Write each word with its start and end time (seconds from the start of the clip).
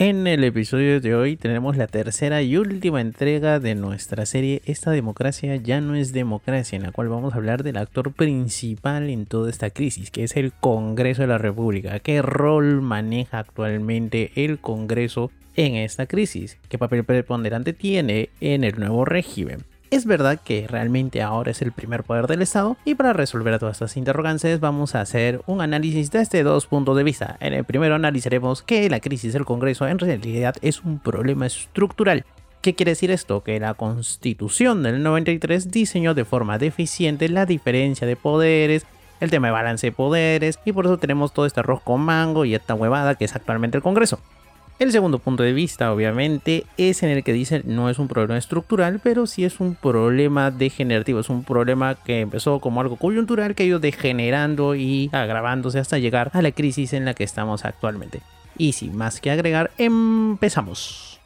En 0.00 0.28
el 0.28 0.44
episodio 0.44 1.00
de 1.00 1.16
hoy 1.16 1.36
tenemos 1.36 1.76
la 1.76 1.88
tercera 1.88 2.40
y 2.40 2.56
última 2.56 3.00
entrega 3.00 3.58
de 3.58 3.74
nuestra 3.74 4.26
serie 4.26 4.62
Esta 4.64 4.92
democracia 4.92 5.56
ya 5.56 5.80
no 5.80 5.96
es 5.96 6.12
democracia, 6.12 6.76
en 6.76 6.84
la 6.84 6.92
cual 6.92 7.08
vamos 7.08 7.32
a 7.34 7.36
hablar 7.38 7.64
del 7.64 7.78
actor 7.78 8.12
principal 8.12 9.10
en 9.10 9.26
toda 9.26 9.50
esta 9.50 9.70
crisis, 9.70 10.12
que 10.12 10.22
es 10.22 10.36
el 10.36 10.52
Congreso 10.52 11.22
de 11.22 11.26
la 11.26 11.38
República. 11.38 11.98
¿Qué 11.98 12.22
rol 12.22 12.80
maneja 12.80 13.40
actualmente 13.40 14.30
el 14.36 14.60
Congreso 14.60 15.32
en 15.56 15.74
esta 15.74 16.06
crisis? 16.06 16.58
¿Qué 16.68 16.78
papel 16.78 17.02
preponderante 17.02 17.72
tiene 17.72 18.28
en 18.40 18.62
el 18.62 18.78
nuevo 18.78 19.04
régimen? 19.04 19.64
Es 19.90 20.04
verdad 20.04 20.38
que 20.38 20.66
realmente 20.68 21.22
ahora 21.22 21.50
es 21.50 21.62
el 21.62 21.72
primer 21.72 22.04
poder 22.04 22.26
del 22.26 22.42
Estado 22.42 22.76
y 22.84 22.94
para 22.94 23.14
resolver 23.14 23.58
todas 23.58 23.76
estas 23.76 23.96
interrogantes 23.96 24.60
vamos 24.60 24.94
a 24.94 25.00
hacer 25.00 25.40
un 25.46 25.62
análisis 25.62 26.10
desde 26.10 26.42
dos 26.42 26.66
puntos 26.66 26.94
de 26.94 27.04
vista. 27.04 27.38
En 27.40 27.54
el 27.54 27.64
primero 27.64 27.94
analizaremos 27.94 28.62
que 28.62 28.90
la 28.90 29.00
crisis 29.00 29.32
del 29.32 29.46
Congreso 29.46 29.88
en 29.88 29.98
realidad 29.98 30.56
es 30.60 30.82
un 30.84 30.98
problema 30.98 31.46
estructural. 31.46 32.26
¿Qué 32.60 32.74
quiere 32.74 32.92
decir 32.92 33.10
esto? 33.10 33.42
Que 33.42 33.58
la 33.60 33.72
constitución 33.72 34.82
del 34.82 35.02
93 35.02 35.70
diseñó 35.70 36.12
de 36.12 36.26
forma 36.26 36.58
deficiente 36.58 37.30
la 37.30 37.46
diferencia 37.46 38.06
de 38.06 38.16
poderes, 38.16 38.84
el 39.20 39.30
tema 39.30 39.46
de 39.46 39.52
balance 39.52 39.86
de 39.86 39.92
poderes 39.92 40.58
y 40.66 40.72
por 40.72 40.84
eso 40.84 40.98
tenemos 40.98 41.32
todo 41.32 41.46
este 41.46 41.60
arroz 41.60 41.80
con 41.80 42.02
mango 42.02 42.44
y 42.44 42.54
esta 42.54 42.74
huevada 42.74 43.14
que 43.14 43.24
es 43.24 43.34
actualmente 43.34 43.78
el 43.78 43.82
Congreso. 43.82 44.20
El 44.78 44.92
segundo 44.92 45.18
punto 45.18 45.42
de 45.42 45.52
vista, 45.52 45.92
obviamente, 45.92 46.64
es 46.76 47.02
en 47.02 47.10
el 47.10 47.24
que 47.24 47.32
dice 47.32 47.62
no 47.64 47.90
es 47.90 47.98
un 47.98 48.06
problema 48.06 48.38
estructural, 48.38 49.00
pero 49.02 49.26
sí 49.26 49.44
es 49.44 49.58
un 49.58 49.74
problema 49.74 50.52
degenerativo, 50.52 51.18
es 51.18 51.30
un 51.30 51.42
problema 51.42 51.96
que 51.96 52.20
empezó 52.20 52.60
como 52.60 52.80
algo 52.80 52.94
coyuntural 52.94 53.56
que 53.56 53.64
ha 53.64 53.66
ido 53.66 53.80
degenerando 53.80 54.76
y 54.76 55.10
agravándose 55.12 55.80
hasta 55.80 55.98
llegar 55.98 56.30
a 56.32 56.42
la 56.42 56.52
crisis 56.52 56.92
en 56.92 57.06
la 57.06 57.14
que 57.14 57.24
estamos 57.24 57.64
actualmente. 57.64 58.20
Y 58.56 58.72
sin 58.72 58.96
más 58.96 59.20
que 59.20 59.32
agregar, 59.32 59.72
empezamos. 59.78 61.20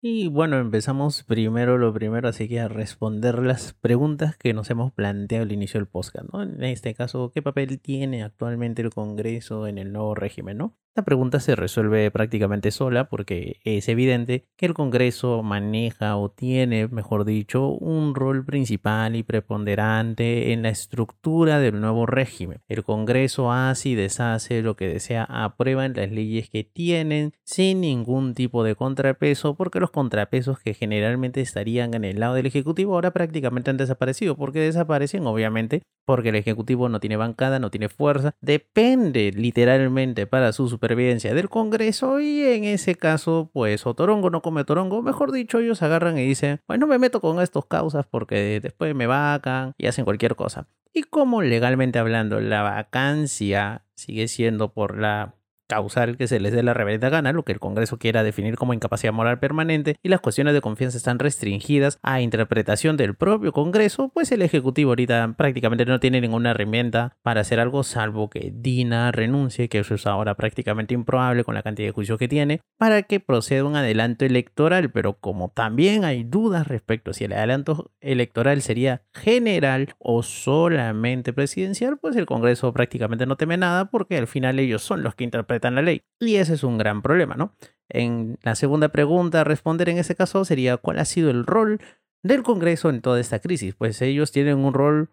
Y 0.00 0.28
bueno, 0.28 0.58
empezamos 0.58 1.24
primero 1.24 1.78
lo 1.78 1.92
primero, 1.92 2.28
así 2.28 2.48
que 2.48 2.60
a 2.60 2.68
responder 2.68 3.40
las 3.40 3.72
preguntas 3.72 4.36
que 4.36 4.54
nos 4.54 4.70
hemos 4.70 4.92
planteado 4.92 5.42
al 5.42 5.50
inicio 5.50 5.80
del 5.80 5.88
podcast, 5.88 6.26
¿no? 6.32 6.42
En 6.44 6.62
este 6.62 6.94
caso, 6.94 7.32
¿qué 7.34 7.42
papel 7.42 7.80
tiene 7.80 8.22
actualmente 8.22 8.80
el 8.80 8.90
Congreso 8.90 9.66
en 9.66 9.78
el 9.78 9.92
nuevo 9.92 10.14
régimen, 10.14 10.58
no? 10.58 10.76
Esta 10.92 11.06
pregunta 11.06 11.40
se 11.40 11.56
resuelve 11.56 12.10
prácticamente 12.10 12.70
sola 12.70 13.08
porque 13.08 13.62
es 13.64 13.88
evidente 13.88 14.44
que 14.58 14.66
el 14.66 14.74
Congreso 14.74 15.42
maneja 15.42 16.18
o 16.18 16.30
tiene, 16.30 16.86
mejor 16.88 17.24
dicho, 17.24 17.68
un 17.68 18.14
rol 18.14 18.44
principal 18.44 19.16
y 19.16 19.22
preponderante 19.22 20.52
en 20.52 20.60
la 20.60 20.68
estructura 20.68 21.60
del 21.60 21.80
nuevo 21.80 22.04
régimen. 22.04 22.60
El 22.68 22.84
Congreso 22.84 23.50
hace 23.50 23.88
y 23.88 23.94
deshace 23.94 24.60
lo 24.60 24.76
que 24.76 24.86
desea, 24.86 25.24
aprueba 25.24 25.88
las 25.88 26.12
leyes 26.12 26.50
que 26.50 26.62
tienen 26.62 27.32
sin 27.42 27.80
ningún 27.80 28.34
tipo 28.34 28.62
de 28.62 28.76
contrapeso 28.76 29.54
porque 29.54 29.80
los 29.80 29.92
contrapesos 29.92 30.58
que 30.58 30.74
generalmente 30.74 31.40
estarían 31.40 31.94
en 31.94 32.04
el 32.04 32.20
lado 32.20 32.34
del 32.34 32.44
Ejecutivo 32.44 32.96
ahora 32.96 33.12
prácticamente 33.12 33.70
han 33.70 33.78
desaparecido. 33.78 34.36
porque 34.36 34.60
desaparecen? 34.60 35.26
Obviamente 35.26 35.80
porque 36.04 36.30
el 36.30 36.36
Ejecutivo 36.36 36.88
no 36.88 37.00
tiene 37.00 37.16
bancada, 37.16 37.58
no 37.58 37.70
tiene 37.70 37.88
fuerza, 37.88 38.34
depende 38.40 39.32
literalmente 39.32 40.26
para 40.26 40.52
su 40.52 40.68
supervivencia 40.82 41.32
del 41.32 41.48
Congreso 41.48 42.18
y 42.18 42.42
en 42.42 42.64
ese 42.64 42.96
caso, 42.96 43.48
pues 43.52 43.86
o 43.86 43.94
Torongo 43.94 44.30
no 44.30 44.42
come 44.42 44.64
Torongo, 44.64 45.00
mejor 45.00 45.30
dicho, 45.30 45.60
ellos 45.60 45.80
agarran 45.80 46.18
y 46.18 46.26
dicen, 46.26 46.60
bueno, 46.66 46.88
me 46.88 46.98
meto 46.98 47.20
con 47.20 47.40
estos 47.40 47.66
causas 47.66 48.04
porque 48.10 48.58
después 48.60 48.92
me 48.92 49.06
vacan 49.06 49.74
y 49.78 49.86
hacen 49.86 50.04
cualquier 50.04 50.34
cosa. 50.34 50.66
Y 50.92 51.04
como 51.04 51.40
legalmente 51.40 52.00
hablando, 52.00 52.40
la 52.40 52.62
vacancia 52.62 53.84
sigue 53.94 54.26
siendo 54.26 54.72
por 54.72 54.98
la 54.98 55.36
causar 55.66 56.16
que 56.16 56.28
se 56.28 56.40
les 56.40 56.52
dé 56.52 56.62
la 56.62 56.74
reverenda 56.74 57.08
gana, 57.08 57.32
lo 57.32 57.44
que 57.44 57.52
el 57.52 57.60
Congreso 57.60 57.98
quiera 57.98 58.22
definir 58.22 58.56
como 58.56 58.74
incapacidad 58.74 59.12
moral 59.12 59.38
permanente, 59.38 59.96
y 60.02 60.08
las 60.08 60.20
cuestiones 60.20 60.54
de 60.54 60.60
confianza 60.60 60.96
están 60.96 61.18
restringidas 61.18 61.98
a 62.02 62.20
interpretación 62.20 62.96
del 62.96 63.14
propio 63.14 63.52
Congreso, 63.52 64.10
pues 64.12 64.32
el 64.32 64.42
Ejecutivo 64.42 64.90
ahorita 64.90 65.34
prácticamente 65.36 65.86
no 65.86 66.00
tiene 66.00 66.20
ninguna 66.20 66.50
herramienta 66.50 67.16
para 67.22 67.42
hacer 67.42 67.60
algo, 67.60 67.84
salvo 67.84 68.28
que 68.28 68.52
Dina 68.54 69.12
renuncie, 69.12 69.68
que 69.68 69.78
eso 69.78 69.94
es 69.94 70.06
ahora 70.06 70.34
prácticamente 70.34 70.94
improbable 70.94 71.44
con 71.44 71.54
la 71.54 71.62
cantidad 71.62 71.88
de 71.88 71.92
juicios 71.92 72.18
que 72.18 72.28
tiene, 72.28 72.60
para 72.76 73.02
que 73.02 73.20
proceda 73.20 73.64
un 73.64 73.76
adelanto 73.76 74.24
electoral, 74.24 74.90
pero 74.90 75.14
como 75.14 75.50
también 75.50 76.04
hay 76.04 76.24
dudas 76.24 76.66
respecto 76.66 77.12
a 77.12 77.14
si 77.14 77.24
el 77.24 77.32
adelanto 77.32 77.92
electoral 78.00 78.62
sería 78.62 79.02
general 79.14 79.94
o 79.98 80.22
solamente 80.22 81.32
presidencial, 81.32 81.98
pues 81.98 82.16
el 82.16 82.26
Congreso 82.26 82.72
prácticamente 82.72 83.26
no 83.26 83.36
teme 83.36 83.56
nada, 83.56 83.90
porque 83.90 84.18
al 84.18 84.26
final 84.26 84.58
ellos 84.58 84.82
son 84.82 85.02
los 85.02 85.14
que 85.14 85.24
interpretan 85.24 85.51
en 85.54 85.74
la 85.74 85.82
ley. 85.82 86.02
Y 86.20 86.36
ese 86.36 86.54
es 86.54 86.64
un 86.64 86.78
gran 86.78 87.02
problema, 87.02 87.34
¿no? 87.34 87.54
En 87.88 88.38
la 88.42 88.54
segunda 88.54 88.88
pregunta 88.88 89.40
a 89.40 89.44
responder 89.44 89.88
en 89.88 89.98
ese 89.98 90.14
caso 90.14 90.44
sería 90.44 90.76
cuál 90.76 90.98
ha 90.98 91.04
sido 91.04 91.30
el 91.30 91.46
rol 91.46 91.80
del 92.22 92.42
Congreso 92.42 92.90
en 92.90 93.00
toda 93.00 93.20
esta 93.20 93.38
crisis. 93.38 93.74
Pues 93.74 94.00
ellos 94.02 94.32
tienen 94.32 94.58
un 94.58 94.72
rol 94.72 95.10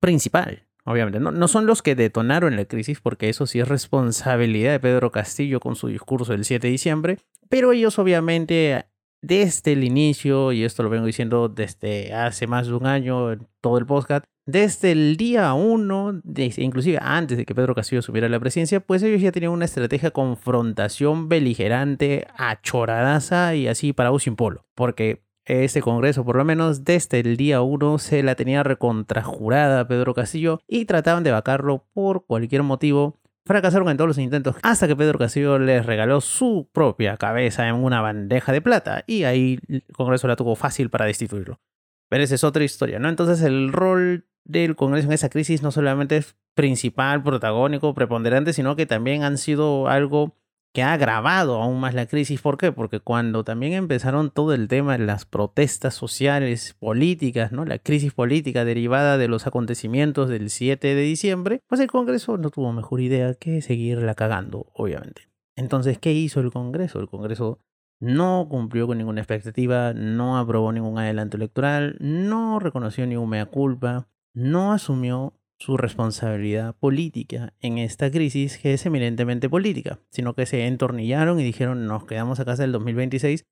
principal, 0.00 0.66
obviamente. 0.84 1.20
No, 1.20 1.30
no 1.30 1.48
son 1.48 1.66
los 1.66 1.82
que 1.82 1.94
detonaron 1.94 2.56
la 2.56 2.64
crisis, 2.64 3.00
porque 3.00 3.28
eso 3.28 3.46
sí 3.46 3.60
es 3.60 3.68
responsabilidad 3.68 4.72
de 4.72 4.80
Pedro 4.80 5.10
Castillo 5.10 5.60
con 5.60 5.76
su 5.76 5.88
discurso 5.88 6.32
del 6.32 6.44
7 6.44 6.66
de 6.66 6.70
diciembre, 6.72 7.18
pero 7.48 7.72
ellos 7.72 7.98
obviamente 7.98 8.86
desde 9.22 9.72
el 9.72 9.84
inicio, 9.84 10.52
y 10.52 10.64
esto 10.64 10.82
lo 10.82 10.90
vengo 10.90 11.06
diciendo 11.06 11.48
desde 11.48 12.12
hace 12.12 12.46
más 12.48 12.66
de 12.66 12.74
un 12.74 12.86
año 12.86 13.32
en 13.32 13.46
todo 13.60 13.78
el 13.78 13.86
podcast, 13.86 14.24
desde 14.44 14.92
el 14.92 15.16
día 15.16 15.54
uno, 15.54 16.20
inclusive 16.56 16.98
antes 17.00 17.38
de 17.38 17.44
que 17.44 17.54
Pedro 17.54 17.74
Castillo 17.74 18.02
subiera 18.02 18.26
a 18.26 18.30
la 18.30 18.40
presidencia, 18.40 18.80
pues 18.80 19.02
ellos 19.02 19.20
ya 19.20 19.30
tenían 19.30 19.52
una 19.52 19.66
estrategia 19.66 20.08
de 20.08 20.12
confrontación 20.12 21.28
beligerante, 21.28 22.26
achoradaza 22.36 23.54
y 23.54 23.68
así 23.68 23.92
para 23.92 24.10
sin 24.18 24.34
polo. 24.34 24.66
Porque 24.74 25.24
este 25.44 25.80
Congreso, 25.80 26.24
por 26.24 26.36
lo 26.36 26.44
menos 26.44 26.84
desde 26.84 27.20
el 27.20 27.36
día 27.36 27.62
uno, 27.62 27.98
se 27.98 28.22
la 28.22 28.34
tenía 28.34 28.62
recontrajurada 28.62 29.80
a 29.80 29.88
Pedro 29.88 30.14
Castillo 30.14 30.60
y 30.66 30.84
trataban 30.86 31.24
de 31.24 31.32
vacarlo 31.32 31.86
por 31.92 32.26
cualquier 32.26 32.62
motivo. 32.62 33.20
Fracasaron 33.44 33.88
en 33.88 33.96
todos 33.96 34.08
los 34.08 34.18
intentos 34.18 34.56
hasta 34.62 34.86
que 34.86 34.94
Pedro 34.94 35.18
Castillo 35.18 35.58
les 35.58 35.84
regaló 35.84 36.20
su 36.20 36.68
propia 36.72 37.16
cabeza 37.16 37.68
en 37.68 37.74
una 37.74 38.00
bandeja 38.00 38.52
de 38.52 38.60
plata 38.60 39.02
y 39.06 39.24
ahí 39.24 39.58
el 39.68 39.84
Congreso 39.92 40.28
la 40.28 40.36
tuvo 40.36 40.54
fácil 40.54 40.90
para 40.90 41.06
destituirlo. 41.06 41.60
Pero 42.08 42.22
esa 42.22 42.34
es 42.34 42.44
otra 42.44 42.62
historia, 42.62 42.98
¿no? 42.98 43.08
Entonces 43.08 43.42
el 43.42 43.72
rol 43.72 44.26
del 44.44 44.76
Congreso 44.76 45.06
en 45.06 45.12
esa 45.12 45.28
crisis 45.28 45.62
no 45.62 45.70
solamente 45.70 46.16
es 46.16 46.36
principal, 46.54 47.22
protagónico, 47.22 47.94
preponderante, 47.94 48.52
sino 48.52 48.76
que 48.76 48.86
también 48.86 49.22
han 49.22 49.38
sido 49.38 49.88
algo 49.88 50.36
que 50.72 50.82
ha 50.82 50.94
agravado 50.94 51.60
aún 51.60 51.80
más 51.80 51.94
la 51.94 52.06
crisis. 52.06 52.40
¿Por 52.40 52.56
qué? 52.56 52.72
Porque 52.72 53.00
cuando 53.00 53.44
también 53.44 53.74
empezaron 53.74 54.30
todo 54.30 54.54
el 54.54 54.68
tema 54.68 54.96
de 54.96 55.04
las 55.04 55.26
protestas 55.26 55.94
sociales, 55.94 56.74
políticas, 56.78 57.52
¿no? 57.52 57.64
La 57.64 57.78
crisis 57.78 58.14
política 58.14 58.64
derivada 58.64 59.18
de 59.18 59.28
los 59.28 59.46
acontecimientos 59.46 60.28
del 60.30 60.48
7 60.48 60.94
de 60.94 61.02
diciembre, 61.02 61.60
pues 61.66 61.80
el 61.80 61.90
Congreso 61.90 62.38
no 62.38 62.50
tuvo 62.50 62.72
mejor 62.72 63.00
idea 63.00 63.34
que 63.34 63.60
seguirla 63.60 64.14
cagando, 64.14 64.66
obviamente. 64.72 65.28
Entonces, 65.56 65.98
¿qué 65.98 66.12
hizo 66.12 66.40
el 66.40 66.50
Congreso? 66.50 67.00
El 67.00 67.08
Congreso 67.08 67.58
no 68.00 68.48
cumplió 68.48 68.86
con 68.86 68.98
ninguna 68.98 69.20
expectativa, 69.20 69.92
no 69.92 70.38
aprobó 70.38 70.72
ningún 70.72 70.98
adelanto 70.98 71.36
electoral, 71.36 71.96
no 72.00 72.58
reconoció 72.58 73.06
ninguna 73.06 73.30
mea 73.30 73.46
culpa, 73.46 74.08
no 74.34 74.72
asumió 74.72 75.34
su 75.58 75.76
responsabilidad 75.76 76.74
política 76.74 77.54
en 77.60 77.78
esta 77.78 78.10
crisis 78.10 78.58
que 78.58 78.74
es 78.74 78.84
eminentemente 78.84 79.48
política, 79.48 80.00
sino 80.10 80.34
que 80.34 80.46
se 80.46 80.66
entornillaron 80.66 81.38
y 81.38 81.44
dijeron 81.44 81.86
nos 81.86 82.04
quedamos 82.04 82.40
a 82.40 82.44
casa 82.44 82.62
del 82.62 82.72
2026 82.72 83.46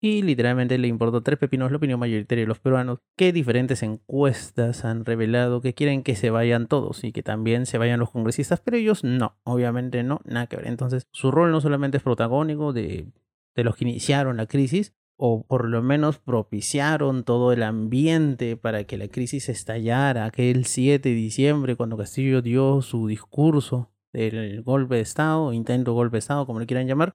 y 0.00 0.22
literalmente 0.22 0.78
le 0.78 0.88
importó 0.88 1.22
tres 1.22 1.38
pepinos 1.38 1.70
la 1.70 1.76
opinión 1.76 2.00
mayoritaria 2.00 2.44
de 2.44 2.48
los 2.48 2.60
peruanos, 2.60 3.00
que 3.16 3.32
diferentes 3.32 3.82
encuestas 3.82 4.84
han 4.84 5.04
revelado 5.04 5.60
que 5.60 5.74
quieren 5.74 6.02
que 6.02 6.16
se 6.16 6.30
vayan 6.30 6.68
todos 6.68 7.04
y 7.04 7.12
que 7.12 7.22
también 7.22 7.66
se 7.66 7.76
vayan 7.76 8.00
los 8.00 8.10
congresistas, 8.10 8.60
pero 8.60 8.78
ellos 8.78 9.04
no, 9.04 9.36
obviamente 9.42 10.02
no, 10.02 10.20
nada 10.24 10.46
que 10.46 10.56
ver. 10.56 10.68
Entonces 10.68 11.06
su 11.12 11.30
rol 11.30 11.50
no 11.50 11.60
solamente 11.60 11.98
es 11.98 12.02
protagónico 12.02 12.72
de 12.72 13.12
los 13.56 13.76
que 13.76 13.84
iniciaron 13.84 14.38
la 14.38 14.46
crisis, 14.46 14.94
o 15.22 15.44
por 15.44 15.68
lo 15.68 15.82
menos 15.82 16.18
propiciaron 16.18 17.24
todo 17.24 17.52
el 17.52 17.62
ambiente 17.62 18.56
para 18.56 18.84
que 18.84 18.96
la 18.96 19.08
crisis 19.08 19.50
estallara 19.50 20.24
aquel 20.24 20.64
7 20.64 21.06
de 21.06 21.14
diciembre 21.14 21.76
cuando 21.76 21.98
Castillo 21.98 22.40
dio 22.40 22.80
su 22.80 23.06
discurso 23.06 23.92
del 24.14 24.62
golpe 24.62 24.94
de 24.94 25.02
Estado, 25.02 25.52
intento 25.52 25.92
golpe 25.92 26.14
de 26.14 26.20
Estado, 26.20 26.46
como 26.46 26.58
le 26.58 26.66
quieran 26.66 26.86
llamar, 26.86 27.12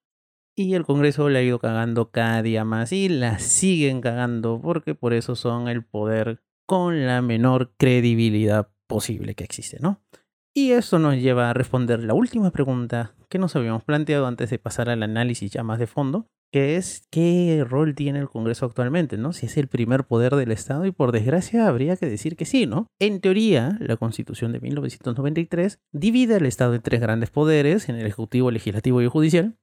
y 0.55 0.75
el 0.75 0.85
Congreso 0.85 1.29
le 1.29 1.39
ha 1.39 1.41
ido 1.41 1.57
cagando 1.57 2.11
cada 2.11 2.43
día 2.43 2.63
más 2.63 2.91
y 2.91 3.09
la 3.09 3.39
siguen 3.39 4.01
cagando 4.01 4.61
porque 4.61 4.93
por 4.93 5.13
eso 5.13 5.35
son 5.35 5.67
el 5.67 5.83
poder 5.83 6.43
con 6.67 7.07
la 7.07 7.23
menor 7.23 7.73
credibilidad 7.75 8.69
posible 8.85 9.33
que 9.33 9.45
existe, 9.45 9.79
¿no? 9.79 9.99
Y 10.53 10.73
eso 10.73 10.99
nos 10.99 11.15
lleva 11.15 11.49
a 11.49 11.53
responder 11.53 12.03
la 12.03 12.13
última 12.13 12.51
pregunta 12.51 13.15
que 13.29 13.39
nos 13.39 13.55
habíamos 13.55 13.83
planteado 13.83 14.27
antes 14.27 14.51
de 14.51 14.59
pasar 14.59 14.89
al 14.89 15.01
análisis 15.01 15.51
ya 15.51 15.63
más 15.63 15.79
de 15.79 15.87
fondo, 15.87 16.29
que 16.55 16.77
es 16.77 17.05
qué 17.11 17.65
rol 17.67 17.95
tiene 17.95 18.19
el 18.19 18.29
Congreso 18.29 18.65
actualmente, 18.65 19.17
¿no? 19.17 19.33
Si 19.33 19.45
es 19.45 19.57
el 19.57 19.67
primer 19.67 20.05
poder 20.05 20.37
del 20.37 20.53
Estado 20.53 20.85
y 20.85 20.93
por 20.93 21.11
desgracia 21.11 21.67
habría 21.67 21.97
que 21.97 22.05
decir 22.05 22.37
que 22.37 22.45
sí, 22.45 22.65
¿no? 22.65 22.87
En 22.97 23.19
teoría, 23.19 23.77
la 23.81 23.97
Constitución 23.97 24.53
de 24.53 24.61
1993 24.61 25.81
divide 25.91 26.35
al 26.35 26.45
Estado 26.45 26.73
en 26.73 26.81
tres 26.81 27.01
grandes 27.01 27.29
poderes, 27.29 27.89
en 27.89 27.97
el 27.97 28.05
Ejecutivo, 28.05 28.51
Legislativo 28.51 29.01
y 29.01 29.09
Judicial, 29.09 29.57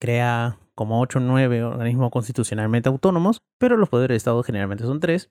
crea 0.00 0.58
como 0.74 1.00
8 1.00 1.20
o 1.20 1.22
9 1.22 1.62
organismos 1.62 2.10
constitucionalmente 2.10 2.88
autónomos, 2.88 3.44
pero 3.56 3.76
los 3.76 3.88
poderes 3.88 4.08
del 4.08 4.16
Estado 4.16 4.42
generalmente 4.42 4.82
son 4.82 4.98
tres, 4.98 5.30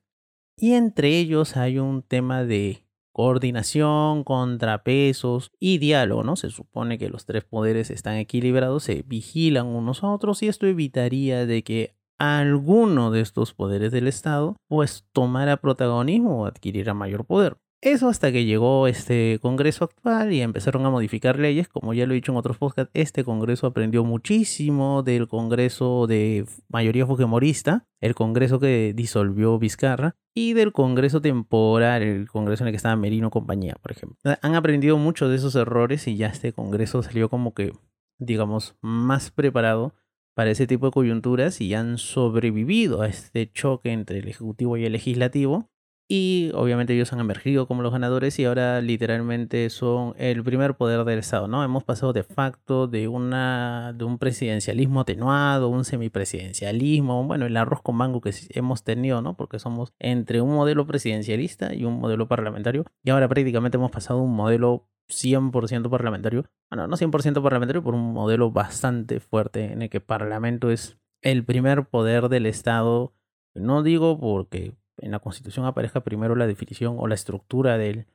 y 0.57 0.71
entre 0.75 1.17
ellos 1.17 1.57
hay 1.57 1.79
un 1.79 2.01
tema 2.01 2.45
de 2.45 2.86
coordinación, 3.17 4.23
contrapesos 4.23 5.51
y 5.59 5.79
diálogo, 5.79 6.23
¿no? 6.23 6.35
Se 6.35 6.51
supone 6.51 6.99
que 6.99 7.09
los 7.09 7.25
tres 7.25 7.43
poderes 7.43 7.89
están 7.89 8.17
equilibrados, 8.17 8.83
se 8.83 9.03
vigilan 9.07 9.65
unos 9.65 10.03
a 10.03 10.11
otros 10.11 10.43
y 10.43 10.47
esto 10.47 10.67
evitaría 10.67 11.47
de 11.47 11.63
que 11.63 11.95
alguno 12.19 13.09
de 13.09 13.21
estos 13.21 13.55
poderes 13.55 13.91
del 13.91 14.07
Estado 14.07 14.55
pues 14.67 15.03
tomara 15.13 15.57
protagonismo 15.57 16.43
o 16.43 16.45
adquiriera 16.45 16.93
mayor 16.93 17.25
poder. 17.25 17.57
Eso 17.89 18.09
hasta 18.09 18.33
que 18.33 18.43
llegó 18.43 18.85
este 18.89 19.39
Congreso 19.41 19.85
actual 19.85 20.33
y 20.33 20.41
empezaron 20.41 20.85
a 20.85 20.89
modificar 20.89 21.39
leyes. 21.39 21.69
Como 21.69 21.93
ya 21.93 22.05
lo 22.05 22.11
he 22.11 22.15
dicho 22.15 22.33
en 22.33 22.37
otros 22.37 22.57
podcasts, 22.57 22.91
este 22.93 23.23
Congreso 23.23 23.65
aprendió 23.65 24.03
muchísimo 24.03 25.03
del 25.03 25.29
Congreso 25.29 26.05
de 26.05 26.45
mayoría 26.67 27.05
fujimorista, 27.05 27.87
el 28.01 28.13
Congreso 28.13 28.59
que 28.59 28.91
disolvió 28.93 29.57
Vizcarra, 29.57 30.17
y 30.35 30.51
del 30.51 30.73
Congreso 30.73 31.21
temporal, 31.21 32.01
el 32.01 32.27
Congreso 32.27 32.65
en 32.65 32.67
el 32.67 32.71
que 32.73 32.77
estaba 32.77 32.97
Merino 32.97 33.29
compañía, 33.29 33.77
por 33.81 33.93
ejemplo. 33.93 34.17
Han 34.41 34.55
aprendido 34.55 34.97
mucho 34.97 35.29
de 35.29 35.37
esos 35.37 35.55
errores 35.55 36.09
y 36.09 36.17
ya 36.17 36.27
este 36.27 36.51
Congreso 36.51 37.01
salió 37.03 37.29
como 37.29 37.53
que, 37.53 37.71
digamos, 38.19 38.75
más 38.81 39.31
preparado 39.31 39.95
para 40.35 40.51
ese 40.51 40.67
tipo 40.67 40.87
de 40.87 40.91
coyunturas 40.91 41.61
y 41.61 41.73
han 41.73 41.97
sobrevivido 41.97 43.01
a 43.01 43.07
este 43.07 43.49
choque 43.49 43.93
entre 43.93 44.19
el 44.19 44.27
Ejecutivo 44.27 44.75
y 44.75 44.83
el 44.83 44.91
Legislativo 44.91 45.69
y 46.09 46.51
obviamente 46.53 46.93
ellos 46.93 47.11
han 47.11 47.19
emergido 47.19 47.67
como 47.67 47.81
los 47.81 47.91
ganadores 47.91 48.39
y 48.39 48.45
ahora 48.45 48.79
literalmente 48.81 49.69
son 49.69 50.13
el 50.17 50.41
primer 50.43 50.75
poder 50.75 51.03
del 51.03 51.19
Estado, 51.19 51.47
¿no? 51.47 51.63
Hemos 51.63 51.83
pasado 51.83 52.13
de 52.13 52.23
facto 52.23 52.87
de, 52.87 53.09
una, 53.09 53.93
de 53.93 54.05
un 54.05 54.17
presidencialismo 54.17 55.01
atenuado, 55.01 55.67
un 55.67 55.83
semipresidencialismo, 55.83 57.25
bueno, 57.25 57.45
el 57.45 57.57
arroz 57.57 57.81
con 57.81 57.95
mango 57.95 58.21
que 58.21 58.33
hemos 58.51 58.83
tenido, 58.83 59.21
¿no? 59.21 59.35
Porque 59.35 59.59
somos 59.59 59.93
entre 59.99 60.39
un 60.39 60.55
modelo 60.55 60.87
presidencialista 60.87 61.73
y 61.73 61.83
un 61.83 61.99
modelo 61.99 62.27
parlamentario 62.27 62.85
y 63.03 63.09
ahora 63.09 63.27
prácticamente 63.27 63.77
hemos 63.77 63.91
pasado 63.91 64.19
a 64.19 64.23
un 64.23 64.33
modelo 64.33 64.87
100% 65.09 65.89
parlamentario, 65.89 66.45
bueno, 66.69 66.87
no 66.87 66.95
100% 66.95 67.41
parlamentario, 67.41 67.83
por 67.83 67.95
un 67.95 68.13
modelo 68.13 68.51
bastante 68.51 69.19
fuerte 69.19 69.71
en 69.71 69.81
el 69.81 69.89
que 69.89 70.01
Parlamento 70.01 70.69
es 70.71 70.97
el 71.21 71.43
primer 71.43 71.85
poder 71.85 72.29
del 72.29 72.45
Estado. 72.45 73.13
No 73.55 73.83
digo 73.83 74.19
porque 74.19 74.75
en 74.97 75.11
la 75.11 75.19
Constitución 75.19 75.65
aparezca 75.65 76.03
primero 76.03 76.35
la 76.35 76.47
definición 76.47 76.95
o 76.97 77.07
la 77.07 77.15
estructura 77.15 77.77
del, 77.77 78.07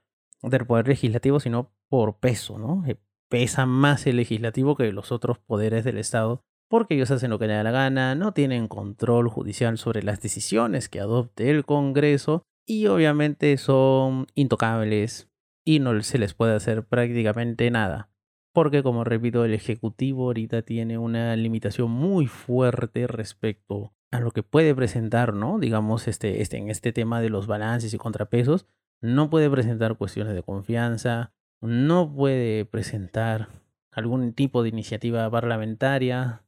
poder 0.67 0.89
legislativo, 0.89 1.41
sino 1.41 1.73
por 1.89 2.19
peso, 2.19 2.59
¿no? 2.59 2.85
Eh, 2.87 2.97
pesa 3.29 3.67
más 3.67 4.07
el 4.07 4.17
legislativo 4.17 4.77
que 4.77 4.93
los 4.93 5.13
otros 5.13 5.39
poderes 5.39 5.85
del 5.85 5.99
Estado 5.99 6.45
porque 6.73 6.95
ellos 6.95 7.11
hacen 7.11 7.29
lo 7.29 7.39
que 7.39 7.47
les 7.47 7.57
da 7.57 7.65
la 7.65 7.71
gana, 7.71 8.15
no 8.15 8.33
tienen 8.33 8.67
control 8.67 9.29
judicial 9.29 9.77
sobre 9.77 10.03
las 10.03 10.23
decisiones 10.23 10.89
que 10.89 11.01
adopte 11.01 11.51
el 11.51 11.67
Congreso 11.67 12.47
y 12.67 12.87
obviamente 12.87 13.59
son 13.59 14.27
intocables 14.35 15.31
y 15.67 15.81
no 15.81 16.03
se 16.03 16.17
les 16.17 16.33
puede 16.33 16.55
hacer 16.55 16.87
prácticamente 16.87 17.71
nada. 17.71 18.09
Porque 18.55 18.83
como 18.83 19.05
repito, 19.05 19.45
el 19.45 19.53
Ejecutivo 19.53 20.25
ahorita 20.25 20.63
tiene 20.63 20.97
una 20.97 21.37
limitación 21.37 21.91
muy 21.91 22.27
fuerte 22.27 23.07
respecto 23.07 23.93
a 24.13 24.21
lo 24.21 24.31
que 24.31 24.43
puede 24.43 24.75
presentar, 24.75 25.35
¿no? 25.35 25.59
Digamos, 25.59 26.07
este, 26.07 26.43
este, 26.43 26.59
en 26.59 26.71
este 26.71 26.93
tema 26.93 27.21
de 27.21 27.31
los 27.31 27.47
balances 27.47 27.93
y 27.93 27.99
contrapesos, 27.99 28.67
no 29.01 29.31
puede 29.31 29.51
presentar 29.51 29.97
cuestiones 29.97 30.35
de 30.35 30.43
confianza, 30.43 31.33
no 31.61 32.15
puede 32.15 32.67
presentar 32.67 33.49
algún 33.91 34.35
tipo 34.35 34.63
de 34.63 34.69
iniciativa 34.69 35.29
parlamentaria, 35.31 36.42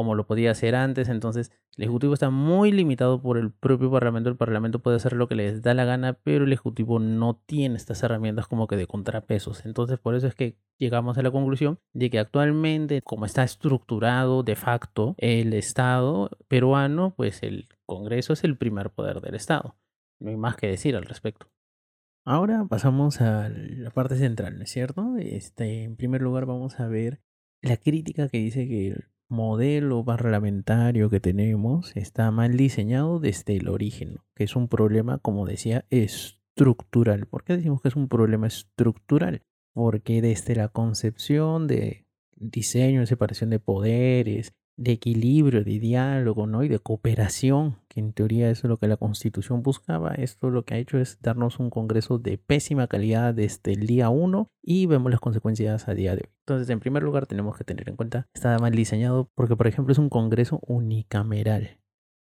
como 0.00 0.14
lo 0.14 0.26
podía 0.26 0.52
hacer 0.52 0.76
antes. 0.76 1.10
Entonces, 1.10 1.52
el 1.76 1.84
Ejecutivo 1.84 2.14
está 2.14 2.30
muy 2.30 2.72
limitado 2.72 3.20
por 3.20 3.36
el 3.36 3.52
propio 3.52 3.90
Parlamento. 3.90 4.30
El 4.30 4.36
Parlamento 4.38 4.78
puede 4.78 4.96
hacer 4.96 5.12
lo 5.12 5.28
que 5.28 5.34
les 5.34 5.60
da 5.60 5.74
la 5.74 5.84
gana, 5.84 6.14
pero 6.14 6.46
el 6.46 6.52
Ejecutivo 6.54 6.98
no 6.98 7.34
tiene 7.44 7.76
estas 7.76 8.02
herramientas 8.02 8.46
como 8.46 8.66
que 8.66 8.76
de 8.76 8.86
contrapesos. 8.86 9.66
Entonces, 9.66 9.98
por 9.98 10.14
eso 10.14 10.26
es 10.26 10.34
que 10.34 10.56
llegamos 10.78 11.18
a 11.18 11.22
la 11.22 11.30
conclusión 11.30 11.80
de 11.92 12.08
que 12.08 12.18
actualmente, 12.18 13.02
como 13.02 13.26
está 13.26 13.42
estructurado 13.42 14.42
de 14.42 14.56
facto 14.56 15.16
el 15.18 15.52
Estado 15.52 16.30
peruano, 16.48 17.12
pues 17.14 17.42
el 17.42 17.68
Congreso 17.84 18.32
es 18.32 18.42
el 18.42 18.56
primer 18.56 18.88
poder 18.88 19.20
del 19.20 19.34
Estado. 19.34 19.76
No 20.18 20.30
hay 20.30 20.36
más 20.38 20.56
que 20.56 20.68
decir 20.68 20.96
al 20.96 21.04
respecto. 21.04 21.50
Ahora 22.24 22.64
pasamos 22.64 23.20
a 23.20 23.50
la 23.50 23.90
parte 23.90 24.16
central, 24.16 24.56
¿no 24.56 24.64
es 24.64 24.70
cierto? 24.70 25.18
Este, 25.18 25.82
en 25.82 25.96
primer 25.96 26.22
lugar 26.22 26.46
vamos 26.46 26.80
a 26.80 26.86
ver 26.86 27.20
la 27.60 27.76
crítica 27.76 28.28
que 28.30 28.38
dice 28.38 28.66
que 28.66 28.94
modelo 29.30 30.04
parlamentario 30.04 31.08
que 31.08 31.20
tenemos 31.20 31.96
está 31.96 32.30
mal 32.30 32.56
diseñado 32.56 33.20
desde 33.20 33.56
el 33.56 33.68
origen, 33.68 34.18
que 34.34 34.44
es 34.44 34.56
un 34.56 34.68
problema, 34.68 35.18
como 35.18 35.46
decía, 35.46 35.86
estructural. 35.88 37.26
¿Por 37.26 37.44
qué 37.44 37.56
decimos 37.56 37.80
que 37.80 37.88
es 37.88 37.96
un 37.96 38.08
problema 38.08 38.48
estructural? 38.48 39.42
Porque 39.72 40.20
desde 40.20 40.56
la 40.56 40.68
concepción 40.68 41.68
de 41.68 42.06
diseño, 42.36 43.06
separación 43.06 43.50
de 43.50 43.60
poderes, 43.60 44.52
de 44.80 44.92
equilibrio, 44.92 45.62
de 45.62 45.78
diálogo, 45.78 46.46
¿no? 46.46 46.64
Y 46.64 46.68
de 46.68 46.78
cooperación, 46.78 47.76
que 47.88 48.00
en 48.00 48.14
teoría 48.14 48.50
eso 48.50 48.66
es 48.66 48.70
lo 48.70 48.78
que 48.78 48.88
la 48.88 48.96
Constitución 48.96 49.62
buscaba. 49.62 50.14
Esto 50.14 50.48
lo 50.48 50.64
que 50.64 50.74
ha 50.74 50.78
hecho 50.78 50.98
es 50.98 51.18
darnos 51.20 51.58
un 51.58 51.68
Congreso 51.68 52.18
de 52.18 52.38
pésima 52.38 52.86
calidad 52.86 53.34
desde 53.34 53.72
el 53.72 53.86
día 53.86 54.08
1 54.08 54.50
y 54.62 54.86
vemos 54.86 55.10
las 55.10 55.20
consecuencias 55.20 55.86
a 55.86 55.94
día 55.94 56.16
de 56.16 56.22
hoy. 56.22 56.32
Entonces, 56.46 56.70
en 56.70 56.80
primer 56.80 57.02
lugar, 57.02 57.26
tenemos 57.26 57.58
que 57.58 57.64
tener 57.64 57.90
en 57.90 57.96
cuenta, 57.96 58.26
está 58.32 58.58
mal 58.58 58.72
diseñado 58.72 59.30
porque, 59.34 59.54
por 59.54 59.66
ejemplo, 59.66 59.92
es 59.92 59.98
un 59.98 60.08
Congreso 60.08 60.60
unicameral. 60.66 61.78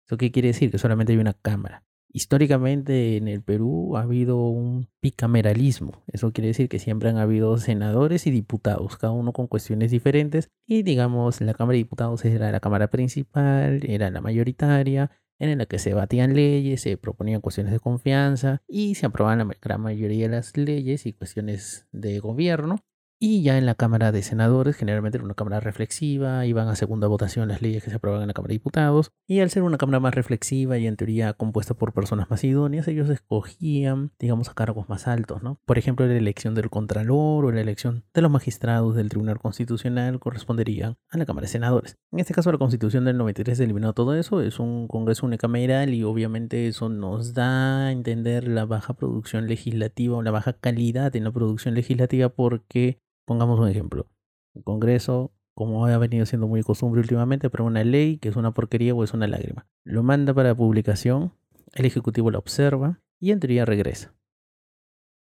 ¿Eso 0.06 0.16
qué 0.16 0.32
quiere 0.32 0.48
decir? 0.48 0.70
Que 0.70 0.78
solamente 0.78 1.12
hay 1.12 1.18
una 1.18 1.34
Cámara. 1.34 1.84
Históricamente 2.08 3.16
en 3.16 3.28
el 3.28 3.42
Perú 3.42 3.96
ha 3.96 4.02
habido 4.02 4.38
un 4.38 4.88
bicameralismo. 5.02 6.02
Eso 6.06 6.32
quiere 6.32 6.48
decir 6.48 6.68
que 6.68 6.78
siempre 6.78 7.10
han 7.10 7.18
habido 7.18 7.58
senadores 7.58 8.26
y 8.26 8.30
diputados, 8.30 8.96
cada 8.96 9.12
uno 9.12 9.32
con 9.32 9.46
cuestiones 9.46 9.90
diferentes. 9.90 10.50
Y 10.66 10.82
digamos, 10.82 11.40
la 11.40 11.54
Cámara 11.54 11.74
de 11.74 11.78
Diputados 11.78 12.24
era 12.24 12.50
la 12.50 12.60
Cámara 12.60 12.88
principal, 12.88 13.80
era 13.84 14.10
la 14.10 14.20
mayoritaria, 14.20 15.10
en 15.38 15.58
la 15.58 15.66
que 15.66 15.78
se 15.78 15.94
batían 15.94 16.34
leyes, 16.34 16.80
se 16.82 16.96
proponían 16.96 17.40
cuestiones 17.40 17.72
de 17.72 17.80
confianza 17.80 18.62
y 18.66 18.94
se 18.94 19.06
aprobaban 19.06 19.38
la 19.38 19.56
gran 19.60 19.80
mayoría 19.80 20.28
de 20.28 20.36
las 20.36 20.56
leyes 20.56 21.06
y 21.06 21.12
cuestiones 21.12 21.86
de 21.92 22.18
gobierno. 22.18 22.84
Y 23.18 23.42
ya 23.42 23.56
en 23.56 23.64
la 23.64 23.74
Cámara 23.74 24.12
de 24.12 24.22
Senadores, 24.22 24.76
generalmente 24.76 25.16
era 25.16 25.24
una 25.24 25.32
Cámara 25.32 25.60
reflexiva, 25.60 26.44
iban 26.44 26.68
a 26.68 26.76
segunda 26.76 27.06
votación 27.06 27.48
las 27.48 27.62
leyes 27.62 27.82
que 27.82 27.88
se 27.88 27.96
aprobaban 27.96 28.24
en 28.24 28.28
la 28.28 28.34
Cámara 28.34 28.50
de 28.50 28.56
Diputados. 28.56 29.10
Y 29.26 29.40
al 29.40 29.48
ser 29.48 29.62
una 29.62 29.78
Cámara 29.78 30.00
más 30.00 30.14
reflexiva 30.14 30.76
y 30.76 30.86
en 30.86 30.96
teoría 30.96 31.32
compuesta 31.32 31.72
por 31.72 31.94
personas 31.94 32.28
más 32.28 32.44
idóneas, 32.44 32.86
ellos 32.88 33.08
escogían, 33.08 34.12
digamos, 34.18 34.50
a 34.50 34.54
cargos 34.54 34.90
más 34.90 35.08
altos, 35.08 35.42
¿no? 35.42 35.58
Por 35.64 35.78
ejemplo, 35.78 36.06
la 36.06 36.14
elección 36.14 36.54
del 36.54 36.68
Contralor 36.68 37.46
o 37.46 37.52
la 37.52 37.62
elección 37.62 38.04
de 38.12 38.20
los 38.20 38.30
magistrados 38.30 38.94
del 38.94 39.08
Tribunal 39.08 39.38
Constitucional 39.38 40.20
corresponderían 40.20 40.98
a 41.08 41.16
la 41.16 41.24
Cámara 41.24 41.46
de 41.46 41.52
Senadores. 41.52 41.96
En 42.12 42.20
este 42.20 42.34
caso, 42.34 42.52
la 42.52 42.58
Constitución 42.58 43.06
del 43.06 43.16
93 43.16 43.58
eliminó 43.60 43.94
todo 43.94 44.14
eso, 44.14 44.42
es 44.42 44.58
un 44.58 44.88
Congreso 44.88 45.24
unicameral 45.24 45.94
y 45.94 46.02
obviamente 46.02 46.68
eso 46.68 46.90
nos 46.90 47.32
da 47.32 47.86
a 47.86 47.92
entender 47.92 48.46
la 48.46 48.66
baja 48.66 48.92
producción 48.92 49.46
legislativa 49.46 50.18
o 50.18 50.22
la 50.22 50.32
baja 50.32 50.52
calidad 50.52 51.16
en 51.16 51.24
la 51.24 51.32
producción 51.32 51.74
legislativa 51.74 52.28
porque 52.28 53.00
Pongamos 53.26 53.58
un 53.58 53.68
ejemplo. 53.68 54.06
El 54.54 54.62
Congreso, 54.62 55.32
como 55.52 55.84
ha 55.84 55.98
venido 55.98 56.24
siendo 56.26 56.46
muy 56.46 56.62
costumbre 56.62 57.00
últimamente, 57.00 57.48
aprueba 57.48 57.68
una 57.68 57.82
ley 57.82 58.18
que 58.18 58.28
es 58.28 58.36
una 58.36 58.54
porquería 58.54 58.94
o 58.94 59.02
es 59.02 59.14
una 59.14 59.26
lágrima. 59.26 59.66
Lo 59.84 60.04
manda 60.04 60.32
para 60.32 60.54
publicación, 60.54 61.32
el 61.74 61.86
Ejecutivo 61.86 62.30
la 62.30 62.38
observa 62.38 63.02
y 63.18 63.32
en 63.32 63.40
teoría 63.40 63.64
regresa. 63.64 64.14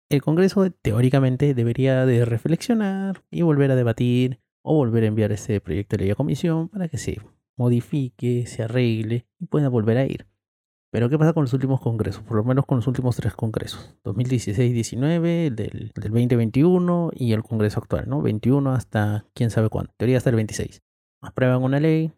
El 0.09 0.21
Congreso 0.21 0.71
teóricamente 0.71 1.53
debería 1.53 2.05
de 2.05 2.23
reflexionar 2.23 3.21
y 3.29 3.41
volver 3.41 3.69
a 3.71 3.75
debatir 3.75 4.39
o 4.61 4.75
volver 4.75 5.03
a 5.03 5.07
enviar 5.07 5.33
ese 5.33 5.59
proyecto 5.59 5.97
de 5.97 6.03
ley 6.03 6.11
a 6.11 6.15
comisión 6.15 6.69
para 6.69 6.87
que 6.87 6.97
se 6.97 7.19
modifique, 7.57 8.45
se 8.47 8.63
arregle 8.63 9.27
y 9.39 9.45
pueda 9.45 9.67
volver 9.67 9.97
a 9.97 10.05
ir. 10.05 10.28
Pero 10.91 11.07
¿qué 11.09 11.19
pasa 11.19 11.33
con 11.33 11.43
los 11.43 11.53
últimos 11.53 11.81
congresos? 11.81 12.23
Por 12.23 12.37
lo 12.37 12.43
menos 12.43 12.65
con 12.65 12.77
los 12.77 12.87
últimos 12.87 13.15
tres 13.15 13.35
congresos. 13.35 13.95
2016-19, 14.03 15.53
del, 15.53 15.91
2021 15.93 17.11
y 17.13 17.33
el 17.33 17.43
congreso 17.43 17.79
actual, 17.79 18.05
¿no? 18.07 18.21
21 18.21 18.73
hasta 18.73 19.25
quién 19.35 19.51
sabe 19.51 19.69
cuándo. 19.69 19.93
teoría 19.97 20.17
hasta 20.17 20.31
el 20.31 20.35
26. 20.35 20.81
Aprueban 21.21 21.61
una 21.63 21.79
ley, 21.79 22.11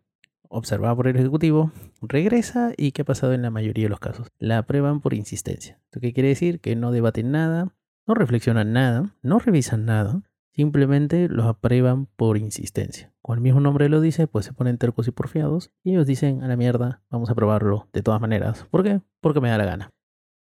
observada 0.48 0.96
por 0.96 1.08
el 1.08 1.18
Ejecutivo, 1.18 1.72
regresa 2.02 2.72
y 2.78 2.94
¿qué 2.94 3.02
ha 3.02 3.06
pasado 3.06 3.34
en 3.34 3.42
la 3.42 3.50
mayoría 3.50 3.86
de 3.86 3.90
los 3.90 4.00
casos? 4.00 4.28
La 4.38 4.60
aprueban 4.60 5.02
por 5.02 5.14
insistencia. 5.14 5.80
¿Esto 5.86 6.00
qué 6.00 6.14
quiere 6.14 6.30
decir? 6.30 6.62
Que 6.62 6.76
no 6.78 6.92
debaten 6.92 7.32
nada, 7.32 7.74
no 8.08 8.14
reflexionan 8.14 8.72
nada, 8.72 9.16
no 9.22 9.40
revisan 9.40 9.86
nada, 9.86 10.22
simplemente 10.62 11.28
los 11.28 11.48
aprueban 11.48 12.06
por 12.06 12.38
insistencia. 12.38 13.12
Con 13.24 13.36
el 13.36 13.42
mismo 13.42 13.60
nombre 13.60 13.90
lo 13.90 14.00
dice, 14.00 14.28
pues 14.28 14.46
se 14.46 14.54
ponen 14.54 14.78
tercos 14.78 15.08
y 15.08 15.12
porfiados 15.12 15.72
y 15.84 15.90
ellos 15.90 16.06
dicen 16.06 16.44
a 16.44 16.48
la 16.48 16.56
mierda, 16.56 17.02
vamos 17.10 17.30
a 17.30 17.32
aprobarlo 17.32 17.90
de 17.94 18.04
todas 18.04 18.22
maneras. 18.22 18.68
¿Por 18.70 18.84
qué? 18.84 19.02
Porque 19.22 19.42
me 19.42 19.50
da 19.50 19.58
la 19.58 19.66
gana. 19.66 19.90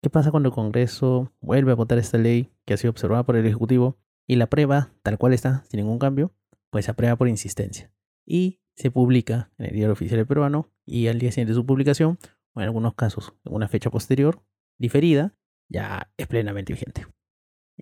¿Qué 0.03 0.11
pasa 0.11 0.31
cuando 0.31 0.51
el 0.51 0.55
Congreso 0.55 1.33
vuelve 1.41 1.73
a 1.73 1.75
votar 1.75 1.97
esta 1.97 2.19
ley 2.19 2.53
que 2.67 2.75
ha 2.75 2.77
sido 2.77 2.91
observada 2.91 3.25
por 3.25 3.37
el 3.37 3.47
Ejecutivo 3.47 3.97
y 4.27 4.37
la 4.37 4.47
prueba, 4.47 4.93
tal 5.03 5.17
cual 5.17 5.33
está, 5.33 5.65
sin 5.71 5.81
ningún 5.81 5.99
cambio? 5.99 6.35
Pues 6.69 6.85
se 6.85 6.91
aprueba 6.91 7.17
por 7.17 7.29
insistencia. 7.29 7.91
Y 8.27 8.61
se 8.77 8.91
publica 8.91 9.51
en 9.57 9.67
el 9.67 9.73
diario 9.73 9.93
oficial 9.95 10.27
peruano 10.27 10.71
y 10.85 11.07
al 11.07 11.19
día 11.19 11.33
siguiente 11.33 11.53
de 11.53 11.57
su 11.57 11.65
publicación, 11.65 12.19
o 12.53 12.61
en 12.61 12.67
algunos 12.67 12.93
casos 12.93 13.33
en 13.47 13.55
una 13.55 13.69
fecha 13.69 13.89
posterior, 13.89 14.43
diferida, 14.79 15.35
ya 15.71 16.13
es 16.19 16.27
plenamente 16.27 16.75
vigente. 16.75 17.07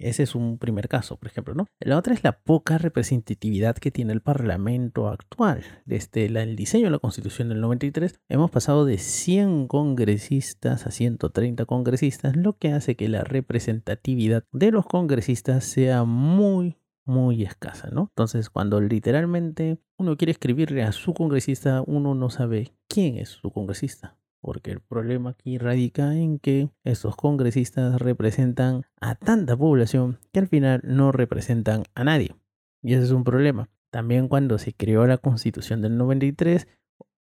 Ese 0.01 0.23
es 0.23 0.35
un 0.35 0.59
primer 0.59 0.89
caso, 0.89 1.17
por 1.17 1.29
ejemplo, 1.29 1.55
¿no? 1.55 1.67
La 1.81 1.97
otra 1.97 2.15
es 2.15 2.25
la 2.25 2.41
poca 2.41 2.79
representatividad 2.79 3.77
que 3.77 3.91
tiene 3.91 4.13
el 4.13 4.21
Parlamento 4.21 5.09
actual. 5.09 5.65
Desde 5.85 6.27
el 6.27 6.57
diseño 6.57 6.87
de 6.87 6.91
la 6.93 6.99
Constitución 6.99 7.49
del 7.49 7.61
93 7.61 8.21
hemos 8.29 8.51
pasado 8.51 8.85
de 8.85 8.99
100 8.99 9.69
congresistas 9.69 10.87
a 10.87 10.91
130 10.91 11.65
congresistas, 11.67 12.37
lo 12.37 12.57
que 12.59 12.73
hace 12.73 12.97
que 12.97 13.09
la 13.09 13.25
representatividad 13.25 14.45
de 14.53 14.71
los 14.71 14.87
congresistas 14.87 15.65
sea 15.65 16.05
muy, 16.05 16.77
muy 17.05 17.43
escasa, 17.43 17.89
¿no? 17.91 18.11
Entonces, 18.11 18.51
cuando 18.51 18.81
literalmente 18.81 19.79
uno 19.99 20.17
quiere 20.17 20.33
escribirle 20.33 20.83
a 20.83 20.93
su 20.93 21.15
congresista, 21.15 21.83
uno 21.87 22.15
no 22.15 22.31
sabe 22.31 22.75
quién 22.89 23.17
es 23.17 23.31
su 23.31 23.51
congresista 23.51 24.19
porque 24.41 24.71
el 24.71 24.81
problema 24.81 25.31
aquí 25.31 25.59
radica 25.59 26.15
en 26.15 26.39
que 26.39 26.71
estos 26.85 27.17
congresistas 27.17 28.01
representan 28.01 28.83
a 29.01 29.15
tanta 29.15 29.57
población 29.57 30.19
que 30.33 30.41
al 30.41 30.49
final 30.49 30.81
no 30.85 31.13
representan 31.13 31.85
a 31.95 32.05
nadie. 32.05 32.37
Y 32.83 32.95
ese 32.95 33.05
es 33.05 33.11
un 33.11 33.25
problema. 33.25 33.69
También 33.91 34.29
cuando 34.29 34.59
se 34.59 34.73
creó 34.73 35.07
la 35.07 35.19
constitución 35.19 35.83
del 35.83 35.97
93, 35.97 36.69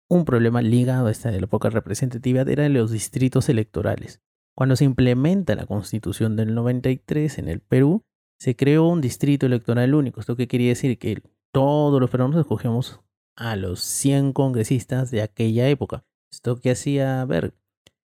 un 0.09 0.25
problema 0.25 0.61
ligado 0.61 1.07
a 1.07 1.11
esta 1.11 1.31
de 1.31 1.41
la 1.41 1.47
poca 1.47 1.69
representatividad 1.69 2.47
era 2.49 2.67
los 2.69 2.91
distritos 2.91 3.49
electorales. 3.49 4.21
Cuando 4.55 4.75
se 4.75 4.85
implementa 4.85 5.55
la 5.55 5.65
constitución 5.65 6.35
del 6.35 6.53
93 6.53 7.39
en 7.39 7.47
el 7.47 7.61
Perú, 7.61 8.03
se 8.37 8.55
creó 8.55 8.87
un 8.87 9.01
distrito 9.01 9.45
electoral 9.45 9.93
único. 9.93 10.19
¿Esto 10.19 10.35
qué 10.35 10.47
quería 10.47 10.69
decir? 10.69 10.97
Que 10.97 11.21
todos 11.53 11.99
los 11.99 12.09
peruanos 12.09 12.39
escogíamos 12.39 13.01
a 13.35 13.55
los 13.55 13.81
100 13.81 14.33
congresistas 14.33 15.11
de 15.11 15.21
aquella 15.21 15.67
época. 15.69 16.05
Esto 16.31 16.59
que 16.59 16.71
hacía 16.71 17.23
ver 17.25 17.53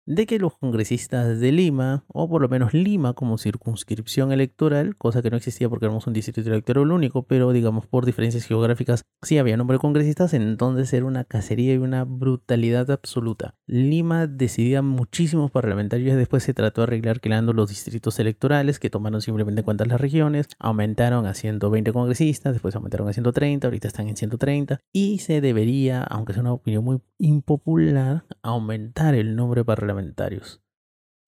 de 0.06 0.26
que 0.26 0.40
los 0.40 0.58
congresistas 0.58 1.40
de 1.40 1.52
Lima, 1.52 2.06
o 2.08 2.30
por 2.30 2.42
lo 2.42 2.50
menos 2.50 2.74
Lima 2.74 3.14
como 3.14 3.38
circunscripción 3.38 4.32
electoral, 4.32 4.96
cosa 4.96 5.22
que 5.22 5.32
no 5.32 5.38
existía 5.38 5.70
porque 5.70 5.86
éramos 5.86 6.08
un 6.08 6.14
distrito 6.14 6.42
electoral 6.42 6.92
único, 6.92 7.24
pero 7.24 7.52
digamos 7.52 7.88
por 7.88 8.06
diferencias 8.06 8.46
geográficas 8.46 9.06
sí 9.22 9.38
había 9.38 9.58
nombre 9.58 9.76
de 9.76 9.80
congresistas, 9.80 10.34
entonces 10.34 10.94
era 10.94 11.06
una 11.06 11.24
cacería 11.24 11.74
y 11.74 11.78
una 11.78 12.04
brutalidad 12.04 12.92
absoluta. 12.92 13.56
Lima 13.66 14.28
decidía 14.28 14.82
muchísimos 14.82 15.50
parlamentarios 15.52 16.14
y 16.14 16.18
después 16.18 16.44
se 16.44 16.54
trató 16.54 16.82
de 16.82 16.84
arreglar 16.84 17.20
creando 17.20 17.54
los 17.54 17.70
distritos 17.70 18.20
electorales 18.20 18.80
que 18.80 18.90
tomaron 18.90 19.22
simplemente 19.22 19.62
en 19.62 19.66
cuenta 19.66 19.86
las 19.86 20.00
regiones, 20.00 20.48
aumentaron 20.60 21.26
a 21.26 21.34
120 21.34 21.92
congresistas, 21.94 22.54
después 22.54 22.76
aumentaron 22.76 23.08
a 23.08 23.14
130, 23.14 23.68
ahorita 23.68 23.88
están 23.88 24.08
en 24.08 24.18
130 24.18 24.82
y 24.94 25.20
se 25.20 25.42
debería, 25.42 26.04
aunque 26.04 26.34
sea 26.34 26.42
una 26.42 26.54
opinión 26.54 26.84
muy 26.84 27.02
impopular, 27.18 28.26
aumentar 28.44 29.16
el 29.16 29.36
nombre 29.36 29.62
de 29.62 29.66
parlamentarios. 29.96 30.62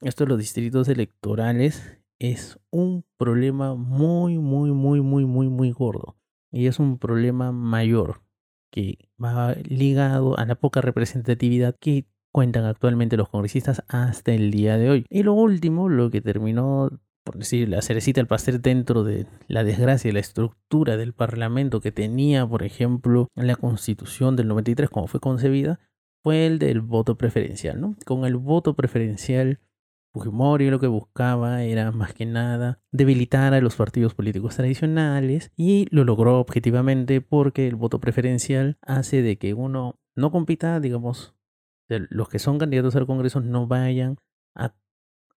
Esto 0.02 0.26
de 0.26 0.30
los 0.30 0.40
distritos 0.40 0.88
electorales 0.90 1.98
es 2.20 2.60
un 2.70 3.06
problema 3.18 3.76
muy, 3.76 4.38
muy, 4.38 4.72
muy, 4.72 5.02
muy, 5.02 5.26
muy, 5.26 5.48
muy 5.48 5.72
gordo. 5.72 6.18
Y 6.52 6.68
es 6.68 6.80
un 6.80 6.98
problema 7.00 7.52
mayor 7.52 8.22
que 8.72 8.98
va 9.22 9.54
ligado 9.54 10.38
a 10.38 10.46
la 10.46 10.56
poca 10.56 10.82
representatividad 10.82 11.76
que 11.80 12.06
cuentan 12.32 12.66
actualmente 12.66 13.18
los 13.18 13.30
congresistas 13.30 13.84
hasta 13.88 14.34
el 14.34 14.52
día 14.52 14.78
de 14.78 14.90
hoy. 14.90 15.06
Y 15.10 15.24
lo 15.24 15.34
último, 15.34 15.90
lo 15.90 16.12
que 16.12 16.22
terminó, 16.22 16.90
por 17.24 17.38
decir, 17.38 17.70
la 17.70 17.82
cerecita 17.82 18.20
del 18.20 18.28
pastel 18.28 18.62
dentro 18.62 19.04
de 19.04 19.26
la 19.48 19.64
desgracia 19.64 20.14
la 20.14 20.20
estructura 20.20 20.98
del 20.98 21.14
Parlamento 21.14 21.80
que 21.82 21.92
tenía, 21.92 22.46
por 22.46 22.64
ejemplo, 22.64 23.30
la 23.36 23.56
Constitución 23.56 24.36
del 24.36 24.48
93, 24.48 24.90
como 24.90 25.08
fue 25.08 25.20
concebida, 25.20 25.80
fue 26.28 26.46
el 26.46 26.60
del 26.60 26.82
voto 26.82 27.18
preferencial, 27.18 27.80
¿no? 27.80 27.96
Con 28.06 28.26
el 28.26 28.36
voto 28.36 28.76
preferencial, 28.76 29.62
Fujimori 30.12 30.70
lo 30.70 30.78
que 30.78 30.88
buscaba 30.88 31.64
era 31.64 31.94
más 31.94 32.14
que 32.14 32.26
nada 32.26 32.82
debilitar 32.92 33.54
a 33.54 33.62
los 33.62 33.78
partidos 33.78 34.14
políticos 34.14 34.58
tradicionales 34.58 35.54
y 35.56 35.88
lo 35.90 36.04
logró 36.04 36.42
objetivamente 36.42 37.22
porque 37.22 37.66
el 37.66 37.78
voto 37.78 38.02
preferencial 38.02 38.78
hace 38.82 39.22
de 39.22 39.38
que 39.38 39.54
uno 39.54 40.02
no 40.18 40.30
compita, 40.30 40.82
digamos, 40.82 41.34
los 41.88 42.28
que 42.28 42.40
son 42.40 42.58
candidatos 42.58 42.98
al 42.98 43.08
Congreso 43.08 43.40
no 43.40 43.66
vayan 43.66 44.18
a 44.54 44.74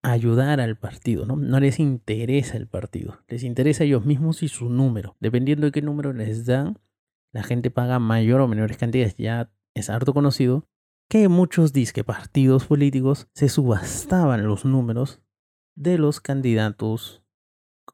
ayudar 0.02 0.60
al 0.60 0.76
partido, 0.76 1.24
¿no? 1.24 1.36
No 1.36 1.60
les 1.60 1.78
interesa 1.78 2.56
el 2.56 2.66
partido, 2.66 3.20
les 3.28 3.44
interesa 3.44 3.84
a 3.84 3.86
ellos 3.86 4.04
mismos 4.04 4.42
y 4.42 4.48
su 4.48 4.68
número. 4.70 5.16
Dependiendo 5.20 5.66
de 5.66 5.70
qué 5.70 5.82
número 5.82 6.12
les 6.12 6.46
dan, 6.46 6.80
la 7.30 7.44
gente 7.44 7.70
paga 7.70 8.00
mayor 8.00 8.40
o 8.40 8.48
menores 8.48 8.76
cantidades. 8.76 9.14
Ya 9.16 9.52
es 9.74 9.88
harto 9.88 10.12
conocido 10.12 10.66
que 11.10 11.28
muchos 11.28 11.72
disque 11.72 12.04
partidos 12.04 12.66
políticos 12.66 13.26
se 13.34 13.48
subastaban 13.48 14.46
los 14.46 14.64
números 14.64 15.20
de 15.74 15.98
los 15.98 16.20
candidatos 16.20 17.24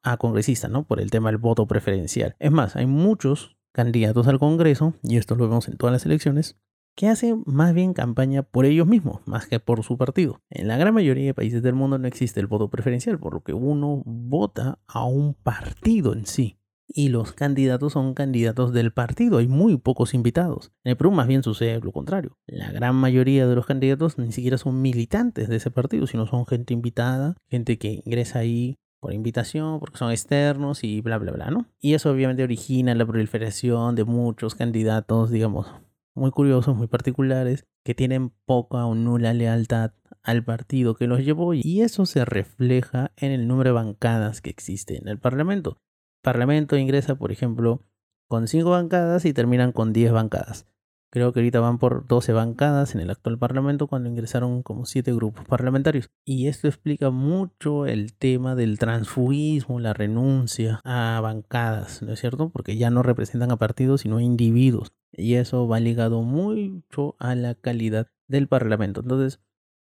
a 0.03 0.19
congresista, 0.19 0.69
¿no? 0.69 0.87
Por 0.87 1.01
el 1.01 1.11
tema 1.11 1.31
del 1.31 1.39
voto 1.39 1.67
preferencial. 1.67 2.37
Es 2.39 2.53
más, 2.53 2.77
hay 2.77 2.85
muchos 2.85 3.57
candidatos 3.73 4.29
al 4.29 4.39
Congreso, 4.39 4.93
y 5.03 5.17
esto 5.17 5.35
lo 5.35 5.49
vemos 5.49 5.67
en 5.67 5.79
todas 5.79 5.95
las 5.95 6.05
elecciones, 6.05 6.59
que 6.95 7.09
hacen 7.09 7.43
más 7.47 7.73
bien 7.73 7.95
campaña 7.95 8.43
por 8.43 8.67
ellos 8.67 8.87
mismos, 8.87 9.23
más 9.27 9.47
que 9.47 9.61
por 9.61 9.83
su 9.83 9.97
partido. 9.97 10.43
En 10.51 10.69
la 10.69 10.77
gran 10.77 10.93
mayoría 10.93 11.25
de 11.25 11.35
países 11.35 11.63
del 11.63 11.75
mundo 11.75 11.97
no 11.99 12.07
existe 12.07 12.41
el 12.41 12.47
voto 12.47 12.69
preferencial, 12.69 13.19
por 13.19 13.33
lo 13.33 13.41
que 13.43 13.55
uno 13.55 14.03
vota 14.05 14.79
a 14.87 15.07
un 15.07 15.33
partido 15.33 16.13
en 16.13 16.27
sí 16.27 16.59
y 16.89 17.09
los 17.09 17.33
candidatos 17.33 17.93
son 17.93 18.15
candidatos 18.15 18.73
del 18.73 18.93
partido. 18.93 19.39
Hay 19.39 19.49
muy 19.49 19.77
pocos 19.77 20.15
invitados. 20.15 20.73
En 20.85 20.91
el 20.91 20.97
Perú 20.97 21.11
más 21.11 21.27
bien 21.27 21.43
sucede 21.43 21.81
lo 21.81 21.93
contrario. 21.93 22.39
La 22.47 22.71
gran 22.71 22.95
mayoría 22.95 23.47
de 23.47 23.55
los 23.55 23.67
candidatos 23.67 24.19
ni 24.19 24.33
siquiera 24.33 24.59
son 24.59 24.81
militantes 24.81 25.49
de 25.49 25.57
ese 25.57 25.71
partido, 25.71 26.07
sino 26.07 26.27
son 26.27 26.47
gente 26.47 26.75
invitada, 26.75 27.37
gente 27.49 27.79
que 27.79 28.03
ingresa 28.05 28.41
ahí 28.41 28.79
por 29.01 29.13
invitación, 29.13 29.79
porque 29.79 29.99
son 29.99 30.11
externos 30.11 30.83
y 30.83 31.01
bla, 31.01 31.19
bla, 31.19 31.33
bla, 31.33 31.51
¿no? 31.51 31.67
Y 31.81 31.95
eso 31.95 32.11
obviamente 32.11 32.43
origina 32.43 32.95
la 32.95 33.07
proliferación 33.07 33.95
de 33.95 34.05
muchos 34.05 34.55
candidatos, 34.55 35.31
digamos, 35.31 35.67
muy 36.15 36.31
curiosos, 36.31 36.77
muy 36.77 36.87
particulares, 36.87 37.67
que 37.85 37.95
tienen 37.95 38.31
poca 38.47 38.87
o 38.87 38.95
nula 38.95 39.35
lealtad 39.35 39.93
al 40.23 40.43
partido 40.43 40.97
que 40.97 41.07
los 41.07 41.21
llevó 41.21 41.55
y 41.55 41.83
eso 41.83 42.05
se 42.07 42.25
refleja 42.25 43.13
en 43.17 43.31
el 43.31 43.47
número 43.47 43.71
de 43.71 43.75
bancadas 43.75 44.41
que 44.41 44.51
existe 44.51 44.97
en 44.97 45.09
el 45.09 45.19
Parlamento. 45.19 45.79
Parlamento 46.27 46.77
ingresa, 46.77 47.15
por 47.15 47.31
ejemplo, 47.31 47.83
con 48.29 48.49
5 48.49 48.69
bancadas 48.69 49.25
y 49.27 49.33
terminan 49.33 49.71
con 49.71 49.93
10 49.93 50.11
bancadas. 50.11 50.67
Creo 51.13 51.33
que 51.33 51.39
ahorita 51.39 51.61
van 51.61 51.79
por 51.79 52.09
12 52.09 52.33
bancadas 52.33 52.97
en 52.97 53.01
el 53.01 53.11
actual 53.11 53.39
Parlamento 53.39 53.87
cuando 53.87 54.09
ingresaron 54.09 54.65
como 54.65 54.87
7 54.87 55.13
grupos 55.13 55.45
parlamentarios. 55.47 56.11
Y 56.25 56.49
esto 56.49 56.67
explica 56.67 57.11
mucho 57.11 57.87
el 57.87 58.13
tema 58.13 58.57
del 58.57 58.81
transfugismo, 58.81 59.79
la 59.79 59.93
renuncia 59.93 60.81
a 60.83 61.21
bancadas, 61.23 62.03
¿no 62.03 62.13
es 62.13 62.19
cierto? 62.19 62.51
Porque 62.51 62.77
ya 62.77 62.91
no 62.91 63.05
representan 63.05 63.53
a 63.53 63.57
partidos 63.59 64.01
sino 64.01 64.17
a 64.17 64.23
individuos. 64.25 64.93
Y 65.13 65.35
eso 65.35 65.69
va 65.69 65.79
ligado 65.79 66.23
mucho 66.23 67.15
a 67.21 67.37
la 67.37 67.55
calidad 67.55 68.09
del 68.27 68.49
Parlamento. 68.49 69.03
Entonces, 69.03 69.39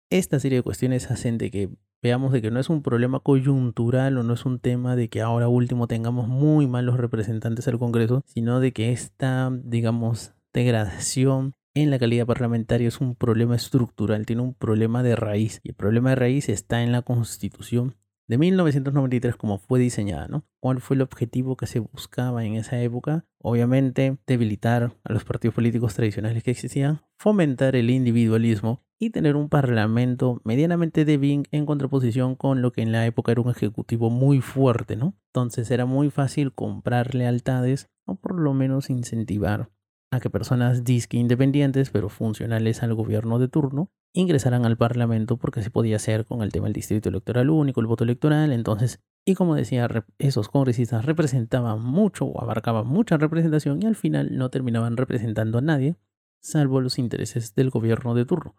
esta 0.09 0.39
serie 0.39 0.59
de 0.59 0.63
cuestiones 0.63 1.11
hacen 1.11 1.37
de 1.37 1.51
que 1.51 1.71
veamos 2.03 2.33
de 2.33 2.43
que 2.43 2.51
no 2.51 2.61
es 2.61 2.69
un 2.69 2.83
problema 2.83 3.21
coyuntural 3.21 4.19
o 4.19 4.23
no 4.23 4.35
es 4.35 4.45
un 4.45 4.59
tema 4.59 4.97
de 4.97 5.09
que 5.09 5.21
ahora 5.21 5.49
último 5.49 5.87
tengamos 5.87 6.29
muy 6.29 6.67
malos 6.67 6.97
representantes 6.97 7.69
al 7.69 7.79
Congreso, 7.79 8.23
sino 8.27 8.61
de 8.61 8.73
que 8.73 8.93
esta, 8.93 9.51
digamos, 9.53 10.35
degradación 10.53 11.55
en 11.75 11.91
la 11.91 11.99
calidad 11.99 12.27
parlamentaria 12.27 12.89
es 12.89 13.01
un 13.01 13.15
problema 13.15 13.55
estructural, 13.55 14.27
tiene 14.27 14.43
un 14.43 14.55
problema 14.55 15.03
de 15.03 15.17
raíz. 15.17 15.61
Y 15.63 15.71
el 15.71 15.75
problema 15.75 16.11
de 16.11 16.17
raíz 16.17 16.49
está 16.49 16.83
en 16.83 16.93
la 16.93 17.03
Constitución 17.03 17.97
de 18.29 18.39
1993 18.39 19.37
como 19.37 19.59
fue 19.59 19.81
diseñada, 19.81 20.29
¿no? 20.29 20.45
¿Cuál 20.61 20.81
fue 20.81 20.97
el 20.97 21.03
objetivo 21.03 21.57
que 21.57 21.67
se 21.67 21.81
buscaba 21.81 22.45
en 22.45 22.55
esa 22.55 22.81
época? 22.81 23.25
Obviamente 23.39 24.19
debilitar 24.27 24.93
a 25.03 25.13
los 25.13 25.25
partidos 25.25 25.55
políticos 25.55 25.95
tradicionales 25.95 26.43
que 26.43 26.51
existían, 26.51 27.01
fomentar 27.19 27.75
el 27.75 27.91
individualismo 27.91 28.85
y 28.99 29.11
tener 29.11 29.37
un 29.37 29.49
parlamento 29.49 30.41
medianamente 30.45 31.05
débil 31.05 31.49
en 31.51 31.67
contraposición 31.67 32.35
con 32.35 32.63
lo 32.63 32.73
que 32.73 32.83
en 32.83 32.93
la 32.93 33.07
época 33.07 33.33
era 33.33 33.41
un 33.41 33.51
ejecutivo 33.51 34.11
muy 34.11 34.41
fuerte, 34.41 34.97
¿no? 34.97 35.15
Entonces 35.33 35.71
era 35.71 35.87
muy 35.87 36.11
fácil 36.11 36.53
comprar 36.53 37.15
lealtades 37.15 37.89
o 38.05 38.17
por 38.17 38.39
lo 38.39 38.53
menos 38.55 38.91
incentivar 38.91 39.71
a 40.11 40.21
que 40.21 40.31
personas 40.31 40.85
disque 40.85 41.17
independientes, 41.17 41.91
pero 41.91 42.09
funcionales 42.09 42.83
al 42.83 42.95
gobierno 42.95 43.39
de 43.39 43.49
turno, 43.49 43.91
ingresaran 44.15 44.65
al 44.65 44.77
Parlamento 44.77 45.37
porque 45.37 45.63
se 45.63 45.71
podía 45.71 45.97
hacer 45.97 46.25
con 46.25 46.43
el 46.43 46.53
tema 46.53 46.67
del 46.67 46.73
distrito 46.73 47.09
electoral 47.09 47.51
único, 47.51 47.81
el 47.81 47.87
voto 47.87 48.05
electoral. 48.05 48.53
Entonces, 48.53 49.01
y 49.25 49.35
como 49.35 49.55
decía, 49.55 49.89
esos 50.19 50.49
congresistas 50.49 51.05
representaban 51.05 51.83
mucho 51.83 52.25
o 52.25 52.43
abarcaban 52.43 52.87
mucha 52.87 53.19
representación 53.19 53.83
y 53.83 53.87
al 53.87 53.97
final 53.97 54.37
no 54.37 54.49
terminaban 54.49 54.97
representando 54.97 55.59
a 55.59 55.63
nadie, 55.63 55.97
salvo 56.41 56.81
los 56.81 56.99
intereses 56.99 57.55
del 57.55 57.71
gobierno 57.71 58.15
de 58.15 58.25
turno. 58.25 58.57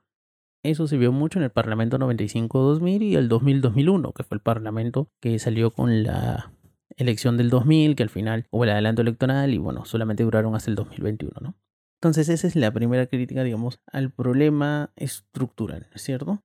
Eso 0.61 0.87
se 0.87 0.97
vio 0.97 1.11
mucho 1.11 1.39
en 1.39 1.43
el 1.43 1.51
Parlamento 1.51 1.97
95-2000 1.97 3.01
y 3.01 3.15
el 3.15 3.29
2000-2001, 3.29 4.13
que 4.13 4.23
fue 4.23 4.35
el 4.35 4.41
Parlamento 4.41 5.09
que 5.21 5.39
salió 5.39 5.71
con 5.71 6.03
la 6.03 6.51
elección 6.99 7.37
del 7.37 7.49
2000, 7.49 7.95
que 7.95 8.03
al 8.03 8.09
final 8.09 8.45
hubo 8.51 8.65
el 8.65 8.69
adelanto 8.69 9.01
electoral 9.01 9.53
y 9.53 9.57
bueno, 9.57 9.85
solamente 9.85 10.23
duraron 10.23 10.53
hasta 10.55 10.69
el 10.69 10.75
2021, 10.75 11.33
¿no? 11.41 11.55
Entonces 12.01 12.29
esa 12.29 12.47
es 12.47 12.55
la 12.55 12.71
primera 12.71 13.07
crítica, 13.07 13.43
digamos, 13.43 13.81
al 13.91 14.11
problema 14.11 14.91
estructural, 14.95 15.87
¿cierto? 15.95 16.43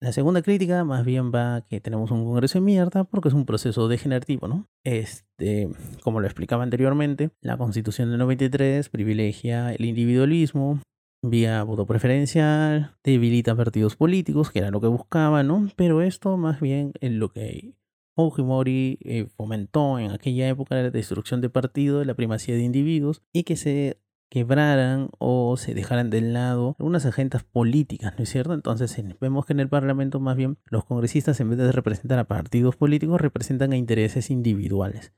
La 0.00 0.12
segunda 0.12 0.42
crítica 0.42 0.82
más 0.82 1.04
bien 1.04 1.30
va 1.32 1.56
a 1.56 1.60
que 1.60 1.80
tenemos 1.80 2.10
un 2.10 2.24
Congreso 2.24 2.58
de 2.58 2.64
mierda 2.64 3.04
porque 3.04 3.28
es 3.28 3.34
un 3.34 3.46
proceso 3.46 3.86
degenerativo, 3.86 4.48
¿no? 4.48 4.66
Este, 4.82 5.68
como 6.02 6.20
lo 6.20 6.26
explicaba 6.26 6.64
anteriormente, 6.64 7.30
la 7.40 7.56
Constitución 7.56 8.10
del 8.10 8.18
93 8.18 8.88
privilegia 8.88 9.72
el 9.72 9.84
individualismo 9.84 10.80
vía 11.24 11.62
voto 11.62 11.86
preferencial, 11.86 12.96
debilita 13.04 13.54
partidos 13.54 13.94
políticos, 13.94 14.50
que 14.50 14.58
era 14.58 14.72
lo 14.72 14.80
que 14.80 14.88
buscaba, 14.88 15.44
¿no? 15.44 15.68
Pero 15.76 16.02
esto 16.02 16.36
más 16.36 16.60
bien 16.60 16.92
es 17.00 17.12
lo 17.12 17.28
que 17.28 17.76
Fujimori 18.14 18.98
eh, 19.02 19.26
fomentó 19.36 19.98
en 19.98 20.10
aquella 20.10 20.48
época 20.48 20.74
la 20.74 20.90
destrucción 20.90 21.40
de 21.40 21.50
partidos, 21.50 22.06
la 22.06 22.14
primacía 22.14 22.54
de 22.54 22.62
individuos 22.62 23.22
y 23.32 23.44
que 23.44 23.56
se 23.56 23.98
quebraran 24.28 25.10
o 25.18 25.58
se 25.58 25.74
dejaran 25.74 26.08
de 26.08 26.22
lado 26.22 26.74
algunas 26.78 27.04
agendas 27.04 27.44
políticas, 27.44 28.14
¿no 28.16 28.24
es 28.24 28.30
cierto? 28.30 28.54
Entonces 28.54 28.96
vemos 29.20 29.44
que 29.44 29.52
en 29.52 29.60
el 29.60 29.68
Parlamento 29.68 30.20
más 30.20 30.36
bien 30.36 30.56
los 30.64 30.86
congresistas 30.86 31.38
en 31.40 31.50
vez 31.50 31.58
de 31.58 31.70
representar 31.70 32.18
a 32.18 32.24
partidos 32.24 32.76
políticos 32.76 33.20
representan 33.20 33.72
a 33.72 33.76
intereses 33.76 34.30
individuales. 34.30 35.12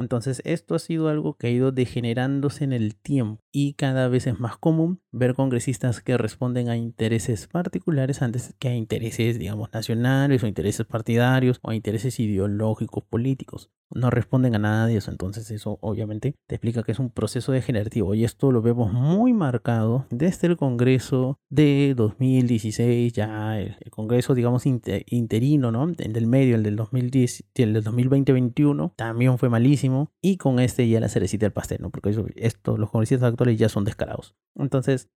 Entonces 0.00 0.42
esto 0.44 0.74
ha 0.74 0.78
sido 0.78 1.08
algo 1.08 1.34
que 1.34 1.48
ha 1.48 1.50
ido 1.50 1.72
degenerándose 1.72 2.64
en 2.64 2.72
el 2.72 2.96
tiempo 2.96 3.42
y 3.52 3.74
cada 3.74 4.08
vez 4.08 4.26
es 4.26 4.38
más 4.38 4.56
común 4.56 5.00
ver 5.12 5.34
congresistas 5.34 6.00
que 6.00 6.16
responden 6.16 6.68
a 6.68 6.76
intereses 6.76 7.46
particulares 7.48 8.22
antes 8.22 8.54
que 8.58 8.68
a 8.68 8.74
intereses, 8.74 9.38
digamos, 9.38 9.72
nacionales 9.72 10.42
o 10.42 10.46
intereses 10.46 10.86
partidarios 10.86 11.58
o 11.62 11.70
a 11.70 11.74
intereses 11.74 12.18
ideológicos 12.20 13.04
políticos. 13.04 13.70
No 13.92 14.08
responden 14.08 14.54
a 14.54 14.60
nada 14.60 14.86
de 14.86 14.96
eso, 14.96 15.10
entonces 15.10 15.50
eso 15.50 15.78
obviamente 15.80 16.36
te 16.46 16.54
explica 16.54 16.84
que 16.84 16.92
es 16.92 17.00
un 17.00 17.10
proceso 17.10 17.50
degenerativo 17.50 18.14
y 18.14 18.22
esto 18.22 18.52
lo 18.52 18.62
vemos 18.62 18.92
muy 18.92 19.32
marcado 19.32 20.06
desde 20.10 20.46
el 20.46 20.56
Congreso 20.56 21.40
de 21.48 21.94
2016, 21.96 23.12
ya 23.12 23.58
el, 23.58 23.76
Congreso, 23.90 24.36
digamos, 24.36 24.64
interino, 24.64 25.72
¿no? 25.72 25.88
El 25.98 26.12
del 26.12 26.28
medio, 26.28 26.54
el 26.54 26.62
del 26.62 26.76
2010, 26.76 27.44
el 27.56 27.72
del 27.72 27.84
2020-21, 27.84 28.92
también 28.94 29.38
fue 29.38 29.48
malísimo 29.48 29.89
y 30.20 30.36
con 30.36 30.58
este 30.60 30.88
ya 30.88 31.00
la 31.00 31.08
cerecita 31.08 31.46
del 31.46 31.52
pastel, 31.52 31.78
¿no? 31.80 31.90
Porque 31.90 32.14
esto, 32.36 32.76
los 32.76 32.90
congresistas 32.90 33.30
actuales 33.30 33.58
ya 33.58 33.68
son 33.68 33.84
descarados. 33.84 34.34
Entonces, 34.56 35.08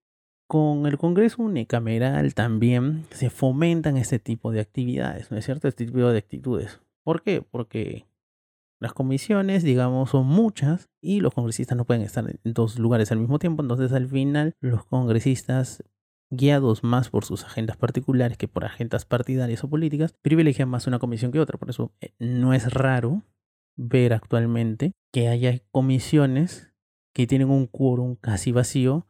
con 0.47 0.85
el 0.85 0.97
Congreso 0.97 1.41
unicameral 1.41 2.33
también 2.33 3.05
se 3.09 3.29
fomentan 3.29 3.97
este 3.97 4.19
tipo 4.19 4.51
de 4.51 4.59
actividades, 4.59 5.31
¿no 5.31 5.37
es 5.37 5.45
cierto? 5.45 5.67
Este 5.67 5.85
tipo 5.85 5.99
de 5.99 6.17
actitudes. 6.17 6.81
¿Por 7.03 7.23
qué? 7.23 7.41
Porque 7.41 8.05
las 8.79 8.93
comisiones, 8.93 9.63
digamos, 9.63 10.11
son 10.11 10.27
muchas 10.27 10.89
y 11.01 11.21
los 11.21 11.33
congresistas 11.33 11.77
no 11.77 11.85
pueden 11.85 12.03
estar 12.03 12.29
en 12.29 12.39
dos 12.43 12.77
lugares 12.77 13.11
al 13.11 13.19
mismo 13.19 13.39
tiempo, 13.39 13.63
entonces 13.63 13.91
al 13.93 14.07
final 14.07 14.53
los 14.59 14.85
congresistas 14.85 15.83
guiados 16.29 16.83
más 16.83 17.09
por 17.09 17.25
sus 17.25 17.43
agendas 17.43 17.77
particulares 17.77 18.37
que 18.37 18.47
por 18.47 18.65
agendas 18.65 19.05
partidarias 19.05 19.63
o 19.63 19.69
políticas, 19.69 20.13
privilegian 20.21 20.69
más 20.69 20.87
una 20.87 20.99
comisión 20.99 21.31
que 21.31 21.39
otra. 21.39 21.57
Por 21.57 21.69
eso 21.69 21.91
eh, 22.01 22.13
no 22.19 22.53
es 22.53 22.71
raro 22.73 23.23
ver 23.75 24.13
actualmente 24.13 24.93
que 25.11 25.27
haya 25.27 25.59
comisiones 25.71 26.73
que 27.13 27.27
tienen 27.27 27.49
un 27.49 27.67
quórum 27.67 28.15
casi 28.15 28.51
vacío 28.51 29.07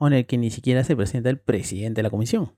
en 0.00 0.12
el 0.12 0.26
que 0.26 0.38
ni 0.38 0.50
siquiera 0.50 0.84
se 0.84 0.96
presenta 0.96 1.30
el 1.30 1.38
presidente 1.38 1.98
de 1.98 2.02
la 2.04 2.10
comisión. 2.10 2.56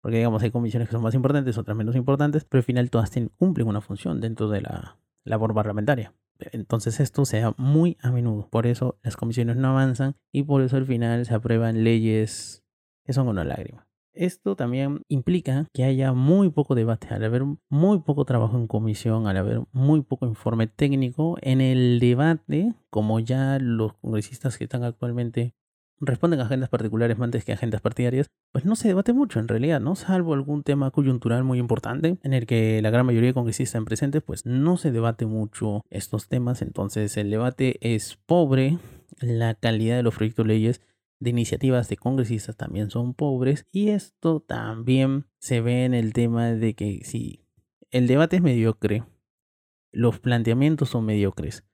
Porque 0.00 0.16
digamos, 0.16 0.42
hay 0.42 0.50
comisiones 0.50 0.88
que 0.88 0.92
son 0.92 1.02
más 1.02 1.14
importantes, 1.14 1.58
otras 1.58 1.76
menos 1.76 1.94
importantes, 1.94 2.44
pero 2.44 2.60
al 2.60 2.64
final 2.64 2.90
todas 2.90 3.12
cumplen 3.36 3.68
una 3.68 3.80
función 3.80 4.20
dentro 4.20 4.48
de 4.48 4.62
la 4.62 4.98
labor 5.24 5.54
parlamentaria. 5.54 6.14
Entonces 6.52 7.00
esto 7.00 7.26
se 7.26 7.40
da 7.40 7.54
muy 7.58 7.98
a 8.00 8.10
menudo. 8.10 8.48
Por 8.48 8.66
eso 8.66 8.98
las 9.02 9.16
comisiones 9.16 9.56
no 9.56 9.68
avanzan 9.68 10.16
y 10.32 10.44
por 10.44 10.62
eso 10.62 10.76
al 10.76 10.86
final 10.86 11.26
se 11.26 11.34
aprueban 11.34 11.84
leyes 11.84 12.64
que 13.04 13.12
son 13.12 13.28
una 13.28 13.44
lágrima. 13.44 13.89
Esto 14.12 14.56
también 14.56 15.02
implica 15.08 15.66
que 15.72 15.84
haya 15.84 16.12
muy 16.12 16.50
poco 16.50 16.74
debate, 16.74 17.08
al 17.08 17.24
haber 17.24 17.44
muy 17.68 18.00
poco 18.00 18.24
trabajo 18.24 18.56
en 18.56 18.66
comisión, 18.66 19.26
al 19.26 19.36
haber 19.36 19.62
muy 19.72 20.02
poco 20.02 20.26
informe 20.26 20.66
técnico 20.66 21.36
en 21.42 21.60
el 21.60 22.00
debate, 22.00 22.74
como 22.90 23.20
ya 23.20 23.58
los 23.60 23.94
congresistas 23.94 24.58
que 24.58 24.64
están 24.64 24.82
actualmente 24.82 25.54
responden 26.00 26.40
a 26.40 26.44
agendas 26.44 26.70
particulares 26.70 27.18
antes 27.20 27.44
que 27.44 27.52
a 27.52 27.54
agendas 27.54 27.82
partidarias, 27.82 28.30
pues 28.52 28.64
no 28.64 28.74
se 28.74 28.88
debate 28.88 29.12
mucho 29.12 29.38
en 29.38 29.48
realidad, 29.48 29.80
¿no? 29.80 29.94
Salvo 29.94 30.34
algún 30.34 30.62
tema 30.62 30.90
coyuntural 30.90 31.44
muy 31.44 31.58
importante 31.58 32.18
en 32.22 32.32
el 32.32 32.46
que 32.46 32.80
la 32.82 32.90
gran 32.90 33.06
mayoría 33.06 33.28
de 33.28 33.34
congresistas 33.34 33.68
están 33.68 33.84
presentes, 33.84 34.22
pues 34.22 34.46
no 34.46 34.76
se 34.76 34.92
debate 34.92 35.26
mucho 35.26 35.82
estos 35.90 36.28
temas, 36.28 36.62
entonces 36.62 37.16
el 37.16 37.30
debate 37.30 37.76
es 37.80 38.18
pobre, 38.26 38.78
la 39.20 39.54
calidad 39.54 39.96
de 39.96 40.02
los 40.02 40.14
proyectos 40.14 40.46
de 40.46 40.52
leyes 40.52 40.80
de 41.20 41.30
iniciativas 41.30 41.88
de 41.88 41.96
congresistas 41.96 42.56
también 42.56 42.90
son 42.90 43.14
pobres 43.14 43.66
y 43.70 43.90
esto 43.90 44.40
también 44.40 45.26
se 45.38 45.60
ve 45.60 45.84
en 45.84 45.94
el 45.94 46.12
tema 46.12 46.52
de 46.52 46.74
que 46.74 47.00
si 47.04 47.44
el 47.90 48.06
debate 48.06 48.36
es 48.36 48.42
mediocre, 48.42 49.04
los 49.92 50.18
planteamientos 50.18 50.88
son 50.88 51.04
mediocres. 51.04 51.64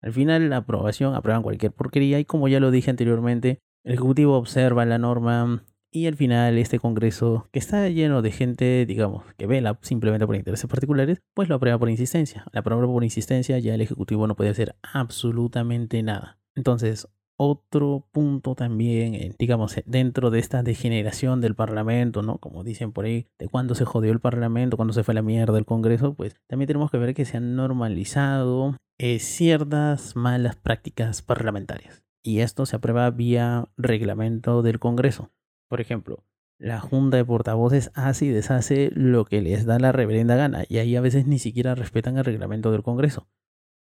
Al 0.00 0.12
final 0.12 0.50
la 0.50 0.58
aprobación 0.58 1.14
aprueban 1.14 1.42
cualquier 1.42 1.72
porquería 1.72 2.18
y 2.18 2.24
como 2.24 2.48
ya 2.48 2.60
lo 2.60 2.70
dije 2.70 2.90
anteriormente, 2.90 3.60
el 3.84 3.94
Ejecutivo 3.94 4.36
observa 4.36 4.84
la 4.84 4.98
norma 4.98 5.64
y 5.90 6.06
al 6.06 6.16
final 6.16 6.58
este 6.58 6.78
Congreso, 6.78 7.48
que 7.50 7.58
está 7.58 7.88
lleno 7.88 8.20
de 8.20 8.30
gente, 8.30 8.84
digamos, 8.86 9.24
que 9.36 9.46
vela 9.46 9.78
simplemente 9.82 10.26
por 10.26 10.36
intereses 10.36 10.68
particulares, 10.68 11.22
pues 11.34 11.48
lo 11.48 11.54
aprueba 11.54 11.78
por 11.78 11.88
insistencia. 11.88 12.44
La 12.52 12.60
aprueba 12.60 12.86
por 12.86 13.04
insistencia 13.04 13.58
ya 13.58 13.74
el 13.74 13.80
Ejecutivo 13.80 14.26
no 14.26 14.36
puede 14.36 14.50
hacer 14.50 14.76
absolutamente 14.82 16.02
nada. 16.02 16.38
Entonces, 16.54 17.08
otro 17.38 18.04
punto 18.12 18.54
también, 18.54 19.34
digamos, 19.38 19.76
dentro 19.86 20.30
de 20.30 20.40
esta 20.40 20.62
degeneración 20.62 21.40
del 21.40 21.54
Parlamento, 21.54 22.22
¿no? 22.22 22.38
Como 22.38 22.64
dicen 22.64 22.92
por 22.92 23.04
ahí, 23.04 23.28
de 23.38 23.48
cuándo 23.48 23.74
se 23.74 23.84
jodió 23.84 24.12
el 24.12 24.20
Parlamento, 24.20 24.76
cuándo 24.76 24.92
se 24.92 25.04
fue 25.04 25.14
la 25.14 25.22
mierda 25.22 25.56
el 25.56 25.64
Congreso, 25.64 26.14
pues 26.14 26.36
también 26.48 26.66
tenemos 26.66 26.90
que 26.90 26.98
ver 26.98 27.14
que 27.14 27.24
se 27.24 27.36
han 27.36 27.54
normalizado 27.54 28.76
eh, 28.98 29.20
ciertas 29.20 30.16
malas 30.16 30.56
prácticas 30.56 31.22
parlamentarias. 31.22 32.02
Y 32.24 32.40
esto 32.40 32.66
se 32.66 32.76
aprueba 32.76 33.08
vía 33.10 33.68
reglamento 33.76 34.62
del 34.62 34.80
Congreso. 34.80 35.30
Por 35.68 35.80
ejemplo, 35.80 36.24
la 36.58 36.80
Junta 36.80 37.18
de 37.18 37.24
Portavoces 37.24 37.92
hace 37.94 38.26
y 38.26 38.30
deshace 38.30 38.90
lo 38.92 39.24
que 39.24 39.42
les 39.42 39.64
da 39.64 39.78
la 39.78 39.92
reverenda 39.92 40.34
gana, 40.34 40.64
y 40.68 40.78
ahí 40.78 40.96
a 40.96 41.00
veces 41.00 41.26
ni 41.28 41.38
siquiera 41.38 41.76
respetan 41.76 42.18
el 42.18 42.24
reglamento 42.24 42.72
del 42.72 42.82
Congreso. 42.82 43.28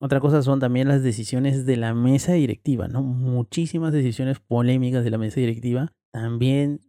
Otra 0.01 0.19
cosa 0.19 0.41
son 0.41 0.59
también 0.59 0.87
las 0.87 1.03
decisiones 1.03 1.65
de 1.65 1.77
la 1.77 1.93
mesa 1.93 2.33
directiva, 2.33 2.87
¿no? 2.87 3.01
Muchísimas 3.01 3.93
decisiones 3.93 4.39
polémicas 4.39 5.03
de 5.03 5.11
la 5.11 5.17
mesa 5.17 5.39
directiva 5.39 5.93
también 6.11 6.81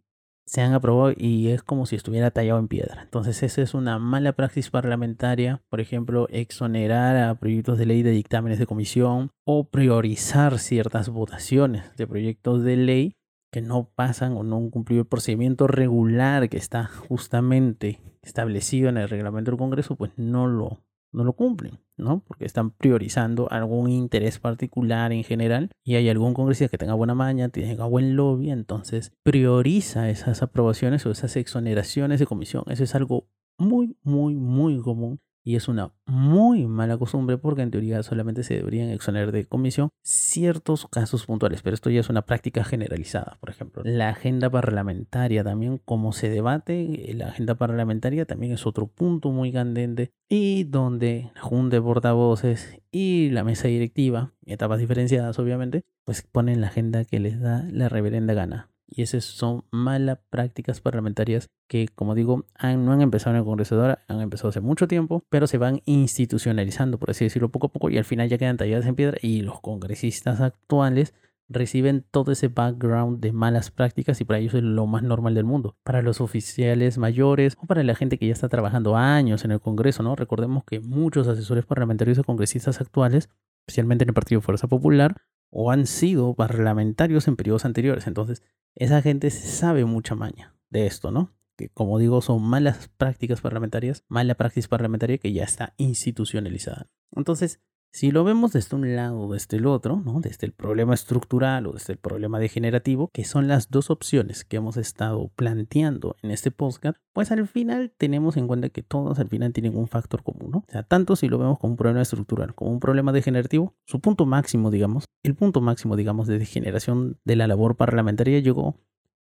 se 0.45 0.61
han 0.61 0.73
aprobado 0.73 1.13
y 1.17 1.47
es 1.47 1.63
como 1.63 1.85
si 1.85 1.95
estuviera 1.95 2.31
tallado 2.31 2.59
en 2.59 2.67
piedra. 2.67 3.01
Entonces 3.03 3.41
esa 3.41 3.61
es 3.61 3.73
una 3.73 3.97
mala 3.99 4.33
praxis 4.33 4.69
parlamentaria, 4.69 5.63
por 5.69 5.81
ejemplo, 5.81 6.27
exonerar 6.29 7.17
a 7.17 7.35
proyectos 7.35 7.79
de 7.79 7.87
ley 7.87 8.03
de 8.03 8.11
dictámenes 8.11 8.59
de 8.59 8.67
comisión 8.67 9.31
o 9.43 9.69
priorizar 9.69 10.59
ciertas 10.59 11.09
votaciones 11.09 11.95
de 11.97 12.07
proyectos 12.07 12.63
de 12.63 12.75
ley 12.77 13.15
que 13.51 13.61
no 13.61 13.89
pasan 13.95 14.33
o 14.33 14.43
no 14.43 14.57
han 14.57 14.69
cumplido 14.69 15.01
el 15.01 15.07
procedimiento 15.07 15.67
regular 15.67 16.49
que 16.49 16.57
está 16.57 16.85
justamente 16.85 18.01
establecido 18.21 18.89
en 18.89 18.97
el 18.97 19.09
reglamento 19.09 19.51
del 19.51 19.57
Congreso, 19.57 19.95
pues 19.95 20.11
no 20.17 20.47
lo 20.47 20.83
no 21.15 21.23
lo 21.23 21.33
cumplen, 21.33 21.79
¿no? 21.97 22.23
Porque 22.27 22.45
están 22.45 22.71
priorizando 22.71 23.49
algún 23.51 23.89
interés 23.89 24.39
particular 24.39 25.11
en 25.11 25.23
general 25.23 25.71
y 25.83 25.95
hay 25.95 26.09
algún 26.09 26.33
congresista 26.33 26.69
que 26.69 26.77
tenga 26.77 26.93
buena 26.93 27.15
maña, 27.15 27.49
tenga 27.49 27.85
buen 27.85 28.15
lobby, 28.15 28.51
entonces 28.51 29.13
prioriza 29.23 30.09
esas 30.09 30.43
aprobaciones 30.43 31.05
o 31.05 31.11
esas 31.11 31.35
exoneraciones 31.37 32.19
de 32.19 32.25
comisión. 32.25 32.63
Eso 32.67 32.83
es 32.83 32.95
algo 32.95 33.27
muy, 33.57 33.97
muy, 34.03 34.35
muy 34.35 34.77
común 34.79 35.21
Y 35.47 35.55
es 35.55 35.67
una 35.67 35.93
muy 36.07 36.65
mala 36.65 36.97
costumbre 36.97 37.37
porque 37.37 37.61
en 37.61 37.69
teoría 37.69 38.01
solamente 38.01 38.41
se 38.41 38.55
deberían 38.55 38.89
exonerar 38.89 39.31
de 39.31 39.45
comisión 39.45 39.89
ciertos 40.01 40.87
casos 40.87 41.27
puntuales, 41.27 41.61
pero 41.61 41.75
esto 41.75 41.91
ya 41.91 41.99
es 41.99 42.09
una 42.09 42.23
práctica 42.23 42.63
generalizada. 42.63 43.37
Por 43.39 43.51
ejemplo, 43.51 43.83
la 43.85 44.09
agenda 44.09 44.49
parlamentaria 44.49 45.43
también, 45.43 45.77
como 45.77 46.13
se 46.13 46.29
debate, 46.29 47.13
la 47.13 47.27
agenda 47.27 47.53
parlamentaria 47.53 48.25
también 48.25 48.53
es 48.53 48.65
otro 48.65 48.87
punto 48.87 49.29
muy 49.29 49.51
candente 49.51 50.11
y 50.27 50.63
donde 50.63 51.31
la 51.35 51.41
Junta 51.41 51.75
de 51.75 51.81
Portavoces 51.83 52.81
y 52.91 53.29
la 53.29 53.43
mesa 53.43 53.67
directiva, 53.67 54.33
etapas 54.47 54.79
diferenciadas 54.79 55.37
obviamente, 55.37 55.83
pues 56.05 56.23
ponen 56.23 56.59
la 56.59 56.67
agenda 56.67 57.05
que 57.05 57.19
les 57.19 57.39
da 57.39 57.67
la 57.71 57.87
reverenda 57.87 58.33
gana. 58.33 58.71
Y 58.87 59.01
esas 59.01 59.25
son 59.25 59.63
malas 59.71 60.19
prácticas 60.29 60.79
parlamentarias 60.79 61.49
que, 61.67 61.87
como 61.87 62.13
digo, 62.13 62.45
no 62.61 62.91
han 62.91 63.01
empezado 63.01 63.35
en 63.35 63.39
el 63.39 63.45
Congreso 63.45 63.75
de 63.75 63.81
ahora, 63.81 63.99
han 64.07 64.21
empezado 64.21 64.49
hace 64.49 64.61
mucho 64.61 64.87
tiempo, 64.87 65.23
pero 65.29 65.47
se 65.47 65.57
van 65.57 65.81
institucionalizando, 65.85 66.99
por 66.99 67.09
así 67.09 67.25
decirlo, 67.25 67.49
poco 67.49 67.67
a 67.67 67.71
poco 67.71 67.89
y 67.89 67.97
al 67.97 68.05
final 68.05 68.29
ya 68.29 68.37
quedan 68.37 68.57
talladas 68.57 68.85
en 68.85 68.95
piedra 68.95 69.17
y 69.21 69.41
los 69.41 69.59
congresistas 69.61 70.39
actuales 70.41 71.13
reciben 71.47 72.05
todo 72.09 72.31
ese 72.31 72.47
background 72.47 73.19
de 73.19 73.31
malas 73.31 73.71
prácticas 73.71 74.19
y 74.21 74.25
para 74.25 74.39
ellos 74.39 74.53
es 74.55 74.63
lo 74.63 74.87
más 74.87 75.03
normal 75.03 75.35
del 75.35 75.45
mundo. 75.45 75.77
Para 75.83 76.01
los 76.01 76.21
oficiales 76.21 76.97
mayores 76.97 77.55
o 77.61 77.67
para 77.67 77.83
la 77.83 77.95
gente 77.95 78.17
que 78.17 78.27
ya 78.27 78.33
está 78.33 78.49
trabajando 78.49 78.95
años 78.95 79.45
en 79.45 79.51
el 79.51 79.59
Congreso, 79.59 80.03
¿no? 80.03 80.15
Recordemos 80.15 80.63
que 80.63 80.79
muchos 80.79 81.27
asesores 81.27 81.65
parlamentarios 81.65 82.17
o 82.17 82.23
congresistas 82.23 82.81
actuales, 82.81 83.29
especialmente 83.67 84.03
en 84.03 84.09
el 84.09 84.15
Partido 84.15 84.41
Fuerza 84.41 84.67
Popular, 84.67 85.15
o 85.57 85.71
han 85.71 85.87
sido 85.87 86.33
parlamentarios 86.33 87.29
en 87.29 87.37
periodos 87.37 87.63
anteriores. 87.63 88.07
Entonces, 88.07 88.43
esa 88.75 89.01
gente 89.01 89.31
sabe 89.31 89.85
mucha 89.85 90.13
maña 90.13 90.53
de 90.69 90.85
esto, 90.85 91.11
¿no? 91.11 91.33
Que 91.55 91.69
como 91.69 91.97
digo, 91.97 92.21
son 92.21 92.43
malas 92.43 92.89
prácticas 92.97 93.39
parlamentarias, 93.39 94.03
mala 94.09 94.35
práctica 94.35 94.67
parlamentaria 94.67 95.17
que 95.17 95.31
ya 95.31 95.45
está 95.45 95.73
institucionalizada. 95.77 96.89
Entonces, 97.15 97.61
si 97.91 98.11
lo 98.11 98.25
vemos 98.25 98.51
desde 98.51 98.75
un 98.75 98.95
lado 98.95 99.21
o 99.21 99.31
desde 99.31 99.55
el 99.55 99.65
otro, 99.65 100.01
¿no? 100.03 100.19
desde 100.19 100.45
el 100.45 100.51
problema 100.51 100.93
estructural 100.93 101.65
o 101.65 101.71
desde 101.71 101.93
el 101.93 101.99
problema 101.99 102.39
degenerativo, 102.39 103.09
que 103.13 103.23
son 103.23 103.47
las 103.47 103.69
dos 103.69 103.89
opciones 103.89 104.43
que 104.43 104.57
hemos 104.57 104.75
estado 104.75 105.29
planteando 105.35 106.17
en 106.21 106.31
este 106.31 106.51
podcast, 106.51 106.97
pues 107.13 107.31
al 107.31 107.47
final 107.47 107.93
tenemos 107.97 108.35
en 108.35 108.47
cuenta 108.47 108.67
que 108.67 108.83
todos 108.83 109.19
al 109.19 109.29
final 109.29 109.53
tienen 109.53 109.77
un 109.77 109.87
factor 109.87 110.23
común. 110.23 110.51
¿no? 110.51 110.57
O 110.59 110.71
sea, 110.71 110.83
tanto 110.83 111.15
si 111.15 111.29
lo 111.29 111.37
vemos 111.37 111.57
como 111.57 111.71
un 111.71 111.77
problema 111.77 112.01
estructural 112.01 112.53
como 112.53 112.71
un 112.71 112.81
problema 112.81 113.13
degenerativo, 113.13 113.75
su 113.85 114.01
punto 114.01 114.25
máximo, 114.25 114.71
digamos, 114.71 115.05
el 115.23 115.35
punto 115.35 115.61
máximo, 115.61 115.95
digamos, 115.95 116.27
de 116.27 116.37
degeneración 116.37 117.17
de 117.23 117.35
la 117.37 117.47
labor 117.47 117.77
parlamentaria 117.77 118.39
llegó 118.39 118.75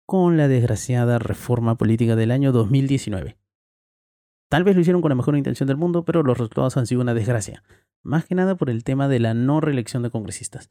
con 0.07 0.37
la 0.37 0.47
desgraciada 0.47 1.19
reforma 1.19 1.77
política 1.77 2.17
del 2.17 2.31
año 2.31 2.53
2019. 2.53 3.39
Tal 4.49 4.65
vez 4.65 4.75
lo 4.75 4.83
hicieron 4.83 5.01
con 5.01 5.09
la 5.09 5.15
mejor 5.15 5.37
intención 5.37 5.67
del 5.67 5.79
mundo, 5.79 6.05
pero 6.05 6.23
los 6.23 6.37
resultados 6.37 6.77
han 6.77 6.87
sido 6.87 7.01
una 7.01 7.15
desgracia 7.15 7.63
más 8.03 8.25
que 8.25 8.35
nada 8.35 8.57
por 8.57 8.71
el 8.71 8.85
tema 8.85 9.09
de 9.09 9.21
la 9.21 9.35
no 9.35 9.61
reelección 9.61 10.03
de 10.03 10.11
congresistas. 10.11 10.71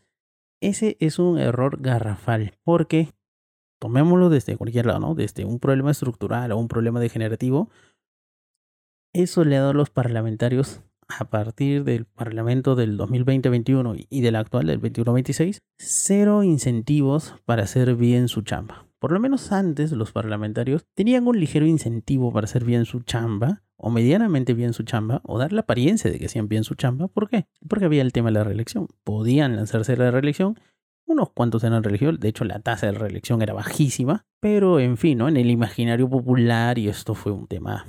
Ese 0.62 0.98
es 1.00 1.20
un 1.20 1.40
error 1.40 1.82
garrafal, 1.82 2.54
porque 2.64 3.14
tomémoslo 3.80 4.30
desde 4.30 4.58
cualquier 4.58 4.86
lado, 4.86 5.00
¿no? 5.00 5.16
Desde 5.16 5.44
un 5.44 5.60
problema 5.60 5.92
estructural 5.92 6.52
o 6.52 6.58
un 6.58 6.68
problema 6.68 7.00
degenerativo, 7.00 7.70
eso 9.14 9.44
le 9.44 9.58
ha 9.58 9.62
dado 9.62 9.72
a 9.72 9.74
los 9.74 9.90
parlamentarios 9.90 10.82
a 11.20 11.26
partir 11.26 11.84
del 11.84 12.06
Parlamento 12.06 12.76
del 12.76 12.98
2020-21 12.98 14.08
y 14.10 14.22
del 14.22 14.36
actual, 14.36 14.68
del 14.68 14.82
21-26, 14.82 15.58
cero 15.78 16.44
incentivos 16.44 17.36
para 17.46 17.64
hacer 17.64 17.96
bien 17.96 18.28
su 18.28 18.44
chamba. 18.44 18.86
Por 19.00 19.12
lo 19.12 19.20
menos 19.20 19.52
antes 19.52 19.92
los 19.92 20.12
parlamentarios 20.12 20.86
tenían 20.94 21.28
un 21.28 21.40
ligero 21.40 21.66
incentivo 21.66 22.32
para 22.32 22.46
hacer 22.46 22.64
bien 22.64 22.86
su 22.86 23.02
chamba, 23.02 23.64
o 23.82 23.90
medianamente 23.90 24.54
bien 24.54 24.74
su 24.74 24.84
chamba, 24.84 25.22
o 25.24 25.40
dar 25.40 25.52
la 25.52 25.62
apariencia 25.62 26.12
de 26.12 26.20
que 26.20 26.28
hacían 26.28 26.48
bien 26.48 26.64
su 26.64 26.76
chamba. 26.76 27.08
¿Por 27.08 27.28
qué? 27.28 27.48
Porque 27.68 27.86
había 27.86 28.04
el 28.04 28.14
tema 28.14 28.30
de 28.30 28.36
la 28.36 28.44
reelección. 28.44 28.88
Podían 29.04 29.56
lanzarse 29.56 29.94
a 29.94 29.96
la 29.98 30.12
reelección, 30.12 30.60
unos 31.08 31.32
cuantos 31.32 31.64
eran 31.64 31.84
reelegidos, 31.84 32.20
de 32.20 32.30
hecho 32.30 32.46
la 32.46 32.60
tasa 32.60 32.86
de 32.86 32.94
reelección 32.94 33.42
era 33.42 33.54
bajísima, 33.54 34.26
pero 34.40 34.80
en 34.80 34.98
fin, 34.98 35.18
¿no? 35.18 35.28
en 35.28 35.36
el 35.36 35.50
imaginario 35.50 36.08
popular, 36.08 36.78
y 36.78 36.88
esto 36.88 37.16
fue 37.16 37.32
un 37.32 37.48
tema 37.48 37.86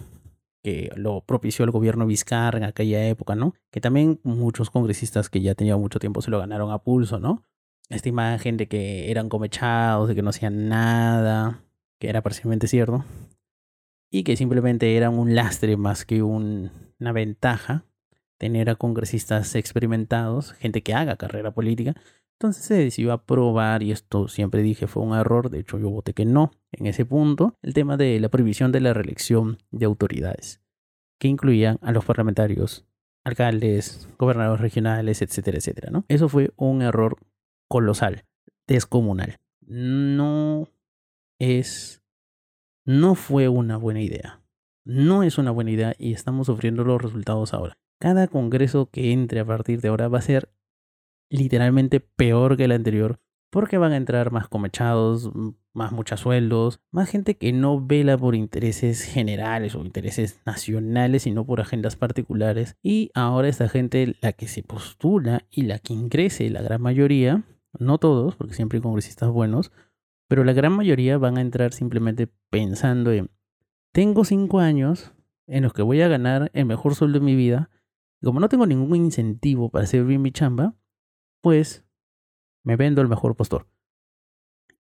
que 0.63 0.91
lo 0.97 1.21
propició 1.25 1.65
el 1.65 1.71
gobierno 1.71 2.07
Vizcarra 2.07 2.57
en 2.57 2.65
aquella 2.65 3.07
época, 3.09 3.35
¿no? 3.35 3.53
Que 3.71 3.81
también 3.81 4.21
muchos 4.23 4.71
congresistas 4.71 5.29
que 5.29 5.41
ya 5.41 5.55
tenían 5.55 5.81
mucho 5.81 5.99
tiempo 5.99 6.23
se 6.23 6.31
lo 6.31 6.39
ganaron 6.39 6.71
a 6.71 6.79
pulso, 6.79 7.19
¿no? 7.19 7.45
Esta 7.89 8.09
imagen 8.09 8.57
de 8.57 8.69
que 8.69 9.11
eran 9.11 9.29
comechados, 9.29 10.09
de 10.09 10.15
que 10.15 10.23
no 10.23 10.31
hacían 10.31 10.69
nada, 10.69 11.65
que 11.99 12.09
era 12.09 12.23
parcialmente 12.23 12.69
cierto, 12.69 13.05
y 14.13 14.25
que 14.25 14.37
simplemente 14.37 14.97
eran 14.97 15.19
un 15.19 15.35
lastre 15.35 15.77
más 15.79 16.05
que 16.05 16.23
una 16.23 17.13
ventaja 17.13 17.87
tener 18.37 18.69
a 18.69 18.75
congresistas 18.75 19.55
experimentados, 19.55 20.53
gente 20.53 20.83
que 20.83 20.95
haga 20.95 21.17
carrera 21.17 21.53
política. 21.53 21.95
Entonces 22.35 22.65
se 22.65 22.75
decidió 22.75 23.13
aprobar, 23.13 23.83
y 23.83 23.91
esto 23.91 24.29
siempre 24.29 24.63
dije 24.63 24.87
fue 24.87 25.03
un 25.03 25.17
error, 25.17 25.49
de 25.49 25.61
hecho 25.61 25.79
yo 25.79 25.89
voté 25.89 26.13
que 26.13 26.27
no 26.27 26.51
en 26.73 26.87
ese 26.87 27.07
punto, 27.07 27.57
el 27.63 27.73
tema 27.73 27.97
de 27.97 28.21
la 28.21 28.29
prohibición 28.29 28.71
de 28.71 28.81
la 28.81 28.93
reelección 28.93 29.59
de 29.71 29.87
autoridades, 29.87 30.61
que 31.19 31.29
incluían 31.29 31.79
a 31.81 31.93
los 31.93 32.05
parlamentarios, 32.05 32.85
alcaldes, 33.25 34.09
gobernadores 34.19 34.61
regionales, 34.61 35.23
etcétera, 35.23 35.57
etcétera. 35.57 35.91
¿no? 35.91 36.05
Eso 36.09 36.29
fue 36.29 36.51
un 36.57 36.83
error 36.83 37.17
colosal, 37.67 38.25
descomunal. 38.67 39.39
No 39.61 40.69
es 41.39 42.02
no 42.85 43.15
fue 43.15 43.49
una 43.49 43.77
buena 43.77 44.01
idea. 44.01 44.43
No 44.85 45.23
es 45.23 45.39
una 45.39 45.51
buena 45.51 45.71
idea 45.71 45.95
y 45.99 46.13
estamos 46.13 46.47
sufriendo 46.47 46.85
los 46.85 47.01
resultados 47.01 47.55
ahora. 47.55 47.75
Cada 48.01 48.27
congreso 48.27 48.91
que 48.91 49.13
entre 49.13 49.41
a 49.41 49.45
partir 49.45 49.81
de 49.81 49.89
ahora 49.89 50.09
va 50.09 50.19
a 50.19 50.23
ser 50.23 50.53
literalmente 51.31 52.01
peor 52.01 52.57
que 52.57 52.65
el 52.65 52.73
anterior 52.73 53.21
porque 53.53 53.77
van 53.77 53.93
a 53.93 53.99
entrar 53.99 54.33
más 54.33 54.49
comechados, 54.49 55.31
más 55.75 55.93
muchos 55.93 56.21
sueldos, 56.21 56.81
más 56.91 57.11
gente 57.11 57.37
que 57.37 57.53
no 57.53 57.85
vela 57.85 58.17
por 58.17 58.35
intereses 58.35 59.03
generales 59.03 59.75
o 59.75 59.85
intereses 59.85 60.41
nacionales, 60.47 61.25
sino 61.25 61.45
por 61.45 61.61
agendas 61.61 61.95
particulares. 61.95 62.77
Y 62.83 63.11
ahora 63.15 63.49
esta 63.49 63.69
gente, 63.69 64.17
la 64.23 64.33
que 64.33 64.49
se 64.49 64.63
postula 64.63 65.45
y 65.51 65.63
la 65.63 65.79
que 65.79 65.93
ingrese, 65.93 66.49
la 66.49 66.63
gran 66.63 66.81
mayoría, 66.81 67.45
no 67.79 67.99
todos, 67.99 68.37
porque 68.37 68.55
siempre 68.55 68.79
hay 68.79 68.83
congresistas 68.83 69.29
buenos, 69.29 69.71
pero 70.33 70.45
la 70.45 70.55
gran 70.55 70.73
mayoría 70.73 71.19
van 71.19 71.37
a 71.37 71.43
entrar 71.43 71.75
simplemente 71.75 72.27
pensando 72.49 73.13
en, 73.13 73.31
tengo 73.93 74.25
cinco 74.25 74.61
años 74.61 75.13
en 75.47 75.63
los 75.63 75.75
que 75.75 75.83
voy 75.83 76.01
a 76.01 76.09
ganar 76.09 76.51
el 76.55 76.65
mejor 76.65 76.95
sueldo 76.95 77.19
de 77.19 77.25
mi 77.27 77.37
vida, 77.37 77.69
y 78.19 78.25
como 78.25 78.41
no 78.41 78.49
tengo 78.49 78.65
ningún 78.65 78.97
incentivo 78.97 79.69
para 79.69 79.85
hacer 79.85 80.07
bien 80.07 80.23
mi 80.23 80.33
chamba, 80.33 80.75
pues 81.43 81.85
me 82.65 82.77
vendo 82.77 83.03
el 83.03 83.09
mejor 83.09 83.37
postor. 83.37 83.69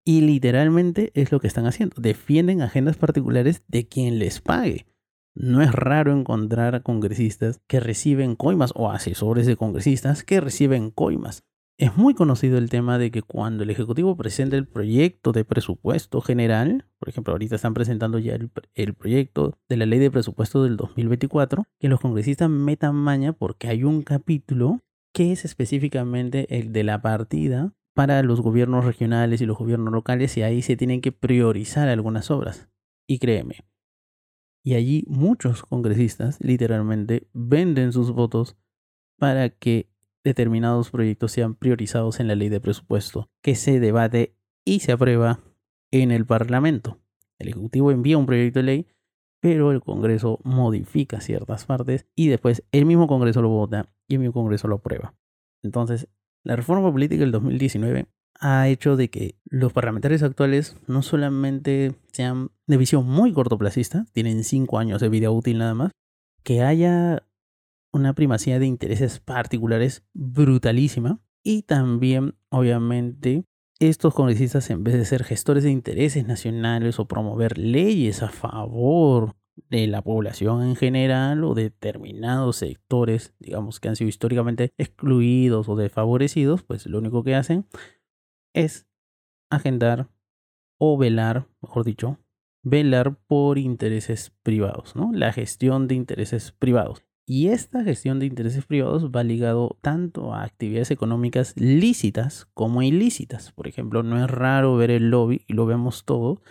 Y 0.06 0.22
literalmente 0.22 1.12
es 1.12 1.30
lo 1.32 1.38
que 1.38 1.48
están 1.48 1.66
haciendo. 1.66 1.96
Defienden 2.00 2.62
agendas 2.62 2.96
particulares 2.96 3.62
de 3.68 3.86
quien 3.86 4.18
les 4.18 4.40
pague. 4.40 4.86
No 5.34 5.60
es 5.60 5.70
raro 5.70 6.18
encontrar 6.18 6.74
a 6.74 6.82
congresistas 6.82 7.60
que 7.66 7.78
reciben 7.78 8.36
coimas 8.36 8.72
o 8.74 8.90
asesores 8.90 9.44
de 9.44 9.56
congresistas 9.56 10.24
que 10.24 10.40
reciben 10.40 10.90
coimas. 10.90 11.44
Es 11.78 11.96
muy 11.96 12.14
conocido 12.14 12.58
el 12.58 12.68
tema 12.70 12.98
de 12.98 13.10
que 13.10 13.22
cuando 13.22 13.64
el 13.64 13.70
Ejecutivo 13.70 14.16
presenta 14.16 14.56
el 14.56 14.68
proyecto 14.68 15.32
de 15.32 15.44
presupuesto 15.44 16.20
general, 16.20 16.86
por 16.98 17.08
ejemplo, 17.08 17.32
ahorita 17.32 17.56
están 17.56 17.74
presentando 17.74 18.18
ya 18.18 18.34
el, 18.34 18.94
proyecto 18.94 19.58
de 19.68 19.76
la 19.76 19.86
ley 19.86 19.98
de 19.98 20.10
presupuesto 20.10 20.62
del 20.62 20.76
2024, 20.76 21.64
que 21.80 21.88
los 21.88 22.00
congresistas 22.00 22.50
metan 22.50 22.94
maña 22.94 23.32
porque 23.32 23.68
hay 23.68 23.84
un 23.84 24.02
capítulo 24.02 24.80
que 25.12 25.32
es 25.32 25.44
específicamente 25.44 26.58
el 26.58 26.72
de 26.72 26.84
la 26.84 27.02
partida 27.02 27.74
para 27.94 28.22
los 28.22 28.40
gobiernos 28.40 28.84
regionales 28.84 29.40
y 29.40 29.46
los 29.46 29.58
gobiernos 29.58 29.92
locales 29.92 30.36
y 30.36 30.42
ahí 30.42 30.62
se 30.62 30.76
tienen 30.76 31.00
que 31.00 31.12
priorizar 31.12 31.88
algunas 31.88 32.30
obras. 32.30 32.68
Y 33.06 33.18
créeme, 33.18 33.64
y 34.64 34.74
allí 34.74 35.04
muchos 35.08 35.62
congresistas 35.62 36.38
literalmente 36.40 37.28
venden 37.32 37.92
sus 37.92 38.12
votos 38.12 38.56
para 39.18 39.50
que 39.50 39.91
determinados 40.24 40.90
proyectos 40.90 41.32
sean 41.32 41.54
priorizados 41.54 42.20
en 42.20 42.28
la 42.28 42.34
ley 42.34 42.48
de 42.48 42.60
presupuesto, 42.60 43.28
que 43.42 43.54
se 43.54 43.80
debate 43.80 44.36
y 44.64 44.80
se 44.80 44.92
aprueba 44.92 45.40
en 45.90 46.10
el 46.10 46.26
Parlamento. 46.26 47.00
El 47.38 47.48
Ejecutivo 47.48 47.90
envía 47.90 48.18
un 48.18 48.26
proyecto 48.26 48.60
de 48.60 48.64
ley, 48.64 48.86
pero 49.40 49.72
el 49.72 49.80
Congreso 49.80 50.38
modifica 50.44 51.20
ciertas 51.20 51.66
partes 51.66 52.06
y 52.14 52.28
después 52.28 52.64
el 52.70 52.86
mismo 52.86 53.08
Congreso 53.08 53.42
lo 53.42 53.48
vota 53.48 53.92
y 54.06 54.14
el 54.14 54.20
mismo 54.20 54.32
Congreso 54.32 54.68
lo 54.68 54.76
aprueba. 54.76 55.14
Entonces, 55.62 56.08
la 56.44 56.56
reforma 56.56 56.90
política 56.90 57.20
del 57.20 57.32
2019 57.32 58.06
ha 58.40 58.68
hecho 58.68 58.96
de 58.96 59.10
que 59.10 59.36
los 59.44 59.72
parlamentarios 59.72 60.22
actuales 60.22 60.76
no 60.86 61.02
solamente 61.02 61.94
sean 62.12 62.50
de 62.66 62.76
visión 62.76 63.06
muy 63.06 63.32
cortoplacista, 63.32 64.06
tienen 64.12 64.42
cinco 64.44 64.78
años 64.78 65.00
de 65.00 65.08
vida 65.08 65.30
útil 65.30 65.58
nada 65.58 65.74
más, 65.74 65.92
que 66.42 66.62
haya 66.62 67.24
una 67.92 68.14
primacía 68.14 68.58
de 68.58 68.66
intereses 68.66 69.20
particulares 69.20 70.04
brutalísima. 70.12 71.20
Y 71.44 71.62
también, 71.62 72.36
obviamente, 72.50 73.44
estos 73.78 74.14
congresistas, 74.14 74.70
en 74.70 74.84
vez 74.84 74.94
de 74.94 75.04
ser 75.04 75.24
gestores 75.24 75.64
de 75.64 75.70
intereses 75.70 76.26
nacionales 76.26 76.98
o 76.98 77.08
promover 77.08 77.58
leyes 77.58 78.22
a 78.22 78.28
favor 78.28 79.34
de 79.68 79.86
la 79.86 80.02
población 80.02 80.62
en 80.62 80.76
general 80.76 81.44
o 81.44 81.54
determinados 81.54 82.56
sectores, 82.56 83.34
digamos, 83.38 83.80
que 83.80 83.88
han 83.88 83.96
sido 83.96 84.08
históricamente 84.08 84.72
excluidos 84.78 85.68
o 85.68 85.76
desfavorecidos, 85.76 86.62
pues 86.62 86.86
lo 86.86 86.98
único 86.98 87.22
que 87.22 87.34
hacen 87.34 87.66
es 88.54 88.86
agendar 89.50 90.08
o 90.78 90.96
velar, 90.96 91.48
mejor 91.60 91.84
dicho, 91.84 92.18
velar 92.62 93.16
por 93.26 93.58
intereses 93.58 94.32
privados, 94.42 94.96
¿no? 94.96 95.10
La 95.12 95.32
gestión 95.32 95.88
de 95.88 95.96
intereses 95.96 96.52
privados. 96.52 97.04
Y 97.24 97.48
esta 97.48 97.84
gestión 97.84 98.18
de 98.18 98.26
intereses 98.26 98.66
privados 98.66 99.10
va 99.10 99.22
ligado 99.22 99.78
tanto 99.80 100.34
a 100.34 100.42
actividades 100.42 100.90
económicas 100.90 101.54
lícitas 101.56 102.48
como 102.52 102.82
ilícitas. 102.82 103.52
Por 103.52 103.68
ejemplo, 103.68 104.02
no 104.02 104.22
es 104.22 104.28
raro 104.30 104.76
ver 104.76 104.90
el 104.90 105.10
lobby, 105.10 105.42
y 105.46 105.52
lo 105.52 105.64
vemos 105.64 106.04
todo, 106.04 106.42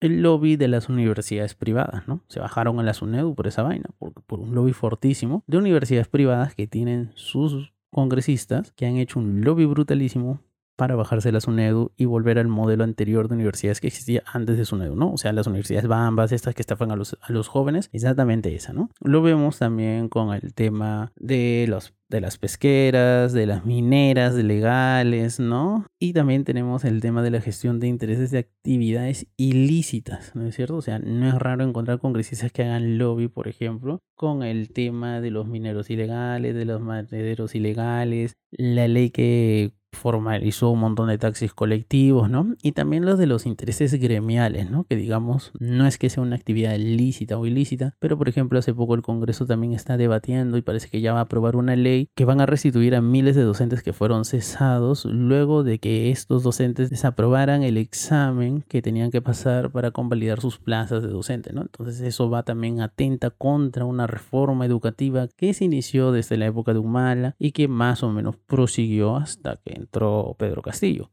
el 0.00 0.22
lobby 0.22 0.56
de 0.56 0.68
las 0.68 0.88
universidades 0.88 1.54
privadas, 1.54 2.08
¿no? 2.08 2.22
Se 2.28 2.40
bajaron 2.40 2.80
a 2.80 2.82
la 2.82 2.94
SUNEDU 2.94 3.34
por 3.34 3.46
esa 3.46 3.62
vaina, 3.62 3.90
por, 3.98 4.12
por 4.22 4.40
un 4.40 4.54
lobby 4.54 4.72
fortísimo 4.72 5.44
de 5.46 5.58
universidades 5.58 6.08
privadas 6.08 6.54
que 6.54 6.66
tienen 6.66 7.12
sus 7.14 7.72
congresistas 7.90 8.72
que 8.72 8.86
han 8.86 8.96
hecho 8.96 9.18
un 9.18 9.42
lobby 9.42 9.64
brutalísimo 9.64 10.40
para 10.76 10.94
bajarse 10.94 11.32
la 11.32 11.40
SUNEDU 11.40 11.92
y 11.96 12.04
volver 12.04 12.38
al 12.38 12.48
modelo 12.48 12.84
anterior 12.84 13.28
de 13.28 13.34
universidades 13.34 13.80
que 13.80 13.88
existía 13.88 14.22
antes 14.26 14.58
de 14.58 14.64
SUNEDU, 14.64 14.94
¿no? 14.94 15.12
O 15.12 15.18
sea, 15.18 15.32
las 15.32 15.46
universidades 15.46 15.88
bambas, 15.88 16.32
estas 16.32 16.54
que 16.54 16.62
estafan 16.62 16.90
a 16.90 16.96
los, 16.96 17.48
jóvenes, 17.48 17.88
exactamente 17.92 18.54
esa, 18.54 18.72
¿no? 18.72 18.90
Lo 19.00 19.22
vemos 19.22 19.58
también 19.58 20.08
con 20.08 20.34
el 20.34 20.54
tema 20.54 21.12
de 21.16 21.66
los 21.68 21.94
de 22.08 22.20
las 22.20 22.38
pesqueras, 22.38 23.32
de 23.32 23.46
las 23.46 23.64
mineras 23.66 24.34
legales, 24.34 25.40
¿no? 25.40 25.86
Y 25.98 26.12
también 26.12 26.44
tenemos 26.44 26.84
el 26.84 27.00
tema 27.00 27.22
de 27.22 27.30
la 27.30 27.40
gestión 27.40 27.80
de 27.80 27.88
intereses 27.88 28.30
de 28.30 28.38
actividades 28.38 29.26
ilícitas, 29.36 30.34
¿no 30.36 30.46
es 30.46 30.54
cierto? 30.54 30.76
O 30.76 30.82
sea, 30.82 31.00
no 31.00 31.26
es 31.26 31.34
raro 31.34 31.64
encontrar 31.64 31.98
congresistas 31.98 32.52
que 32.52 32.62
hagan 32.62 32.98
lobby, 32.98 33.26
por 33.26 33.48
ejemplo, 33.48 33.98
con 34.14 34.44
el 34.44 34.70
tema 34.72 35.20
de 35.20 35.32
los 35.32 35.48
mineros 35.48 35.90
ilegales, 35.90 36.54
de 36.54 36.64
los 36.64 36.80
madereros 36.80 37.54
ilegales, 37.56 38.36
la 38.52 38.86
ley 38.86 39.10
que 39.10 39.72
formalizó 39.96 40.70
un 40.70 40.80
montón 40.80 41.08
de 41.08 41.18
taxis 41.18 41.52
colectivos, 41.52 42.30
¿no? 42.30 42.54
Y 42.62 42.72
también 42.72 43.04
los 43.04 43.18
de 43.18 43.26
los 43.26 43.46
intereses 43.46 43.92
gremiales, 43.94 44.70
¿no? 44.70 44.84
Que 44.84 44.96
digamos, 44.96 45.52
no 45.58 45.86
es 45.86 45.98
que 45.98 46.10
sea 46.10 46.22
una 46.22 46.36
actividad 46.36 46.76
lícita 46.76 47.38
o 47.38 47.46
ilícita, 47.46 47.94
pero 47.98 48.16
por 48.16 48.28
ejemplo 48.28 48.58
hace 48.58 48.74
poco 48.74 48.94
el 48.94 49.02
Congreso 49.02 49.46
también 49.46 49.72
está 49.72 49.96
debatiendo 49.96 50.56
y 50.56 50.62
parece 50.62 50.88
que 50.88 51.00
ya 51.00 51.12
va 51.12 51.20
a 51.20 51.22
aprobar 51.22 51.56
una 51.56 51.76
ley 51.76 52.08
que 52.14 52.24
van 52.24 52.40
a 52.40 52.46
restituir 52.46 52.94
a 52.94 53.00
miles 53.00 53.34
de 53.34 53.42
docentes 53.42 53.82
que 53.82 53.92
fueron 53.92 54.24
cesados 54.24 55.04
luego 55.04 55.64
de 55.64 55.78
que 55.78 56.10
estos 56.10 56.42
docentes 56.42 56.90
desaprobaran 56.90 57.62
el 57.62 57.76
examen 57.76 58.62
que 58.68 58.82
tenían 58.82 59.10
que 59.10 59.22
pasar 59.22 59.70
para 59.70 59.90
convalidar 59.90 60.40
sus 60.40 60.58
plazas 60.58 61.02
de 61.02 61.08
docente, 61.08 61.52
¿no? 61.52 61.62
Entonces 61.62 62.00
eso 62.00 62.30
va 62.30 62.42
también 62.42 62.80
atenta 62.80 63.30
contra 63.30 63.84
una 63.84 64.06
reforma 64.06 64.66
educativa 64.66 65.28
que 65.36 65.54
se 65.54 65.64
inició 65.64 66.12
desde 66.12 66.36
la 66.36 66.46
época 66.46 66.72
de 66.72 66.78
Humala 66.78 67.34
y 67.38 67.52
que 67.52 67.68
más 67.68 68.02
o 68.02 68.10
menos 68.10 68.36
prosiguió 68.36 69.16
hasta 69.16 69.56
que 69.64 69.74
Pedro 69.86 70.62
Castillo. 70.62 71.10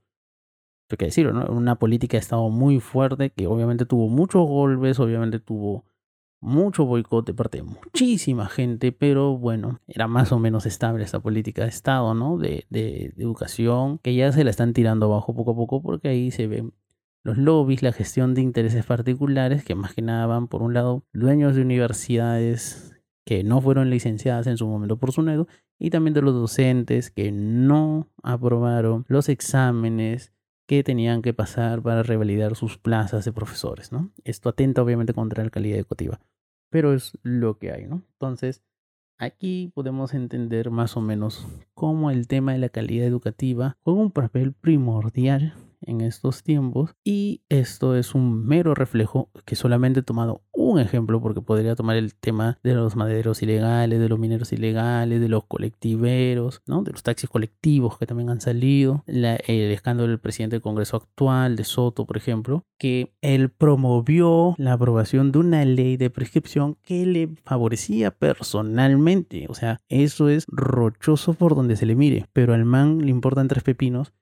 Hay 0.90 0.98
que 0.98 1.06
decirlo, 1.06 1.34
¿no? 1.34 1.46
Una 1.46 1.76
política 1.76 2.18
de 2.18 2.22
Estado 2.22 2.50
muy 2.50 2.80
fuerte 2.80 3.32
que 3.32 3.48
obviamente 3.48 3.86
tuvo 3.86 4.10
muchos 4.10 4.48
golpes, 4.48 5.00
obviamente 5.00 5.40
tuvo 5.40 5.86
mucho 6.44 6.86
boicot 6.86 7.26
de 7.26 7.34
parte 7.34 7.60
de 7.60 7.64
muchísima 7.64 8.48
gente, 8.48 8.92
pero 8.92 9.38
bueno, 9.38 9.80
era 9.88 10.08
más 10.08 10.32
o 10.34 10.40
menos 10.40 10.66
estable 10.66 11.04
esta 11.04 11.22
política 11.22 11.64
de 11.64 11.70
Estado, 11.70 12.14
¿no? 12.14 12.38
De, 12.38 12.66
educación, 13.18 13.98
que 14.00 14.14
ya 14.14 14.32
se 14.32 14.44
la 14.44 14.50
están 14.50 14.74
tirando 14.74 15.06
abajo 15.06 15.34
poco 15.34 15.52
a 15.52 15.56
poco 15.56 15.82
porque 15.82 16.10
ahí 16.10 16.32
se 16.32 16.48
ven 16.48 16.74
los 17.24 17.38
lobbies, 17.38 17.82
la 17.82 17.94
gestión 17.94 18.34
de 18.34 18.42
intereses 18.42 18.86
particulares, 18.86 19.64
que 19.64 19.76
más 19.76 19.94
que 19.94 20.02
nada 20.02 20.26
van 20.28 20.50
por 20.50 20.62
un 20.62 20.74
lado 20.74 21.06
dueños 21.14 21.56
de 21.56 21.62
universidades 21.62 23.02
que 23.26 23.46
no 23.46 23.62
fueron 23.62 23.90
licenciadas 23.90 24.46
en 24.48 24.58
su 24.58 24.68
momento 24.68 24.98
por 24.98 25.14
SUNEDO 25.14 25.48
y 25.84 25.90
también 25.90 26.14
de 26.14 26.22
los 26.22 26.34
docentes 26.34 27.12
que 27.12 27.34
no 27.34 28.08
aprobaron 28.24 29.04
los 29.10 29.28
exámenes 29.28 30.32
que 30.66 30.82
tenían 30.82 31.22
que 31.22 31.34
pasar 31.34 31.82
para 31.82 32.04
revalidar 32.04 32.56
sus 32.56 32.78
plazas 32.78 33.26
de 33.26 33.34
profesores, 33.34 33.92
¿no? 33.92 34.10
Esto 34.24 34.48
atenta 34.48 34.82
obviamente 34.82 35.14
contra 35.14 35.44
la 35.44 35.50
calidad 35.50 35.78
educativa, 35.78 36.22
pero 36.70 36.94
es 36.94 37.18
lo 37.22 37.58
que 37.58 37.74
hay, 37.74 37.86
¿no? 37.86 38.02
Entonces, 38.14 38.64
aquí 39.18 39.74
podemos 39.76 40.14
entender 40.14 40.72
más 40.72 40.96
o 40.96 41.02
menos 41.02 41.46
cómo 41.74 42.12
el 42.12 42.30
tema 42.30 42.54
de 42.54 42.60
la 42.60 42.70
calidad 42.70 43.06
educativa 43.06 43.76
juega 43.82 44.00
un 44.00 44.12
papel 44.12 44.54
primordial 44.54 45.54
en 45.88 46.02
estos 46.02 46.44
tiempos 46.44 46.96
y 47.04 47.42
esto 47.50 47.96
es 47.96 48.16
un 48.16 48.46
mero 48.46 48.74
reflejo 48.76 49.30
que 49.46 49.56
solamente 49.56 50.02
he 50.02 50.04
tomado 50.04 50.44
un 50.52 50.80
ejemplo 50.80 51.22
porque 51.22 51.42
podría 51.42 51.76
tomar 51.76 51.98
el 51.98 52.16
tema 52.16 52.60
de 52.64 52.74
los 52.74 52.96
madereros 52.96 53.42
ilegales, 53.42 54.00
de 54.00 54.10
los 54.10 54.20
mineros 54.20 54.54
ilegales, 54.54 55.20
de 55.20 55.30
los 55.30 55.46
colectiveros, 55.46 56.62
¿no? 56.66 56.84
de 56.84 56.92
los 56.92 57.04
taxis 57.04 57.30
colectivos 57.30 57.98
que 57.98 58.06
también 58.06 58.30
han 58.30 58.42
salido, 58.42 59.04
el 59.08 59.26
escándalo 59.48 60.10
del 60.10 60.20
presidente 60.20 60.56
del 60.56 60.62
Congreso 60.62 60.98
actual, 60.98 61.56
de 61.56 61.64
Soto, 61.64 62.06
por 62.06 62.18
ejemplo, 62.18 62.66
que 62.78 63.14
él 63.22 63.50
promovió 63.50 64.56
la 64.58 64.74
aprobación 64.74 65.32
de 65.32 65.40
una 65.40 65.66
ley 65.66 65.98
de 65.98 66.10
prescripción 66.10 66.76
que 66.84 67.06
le 67.06 67.30
favorecía 67.44 68.12
personalmente, 68.12 69.48
o 69.50 69.54
sea, 69.54 69.82
eso 69.90 70.30
es 70.30 70.46
rochoso 70.48 71.34
por 71.34 71.56
donde 71.56 71.76
se 71.76 71.86
le 71.86 71.96
mire, 71.96 72.26
pero 72.34 72.54
al 72.54 72.66
man 72.66 73.00
le 73.00 73.10
importan 73.10 73.48
tres 73.48 73.64
pepinos 73.64 74.14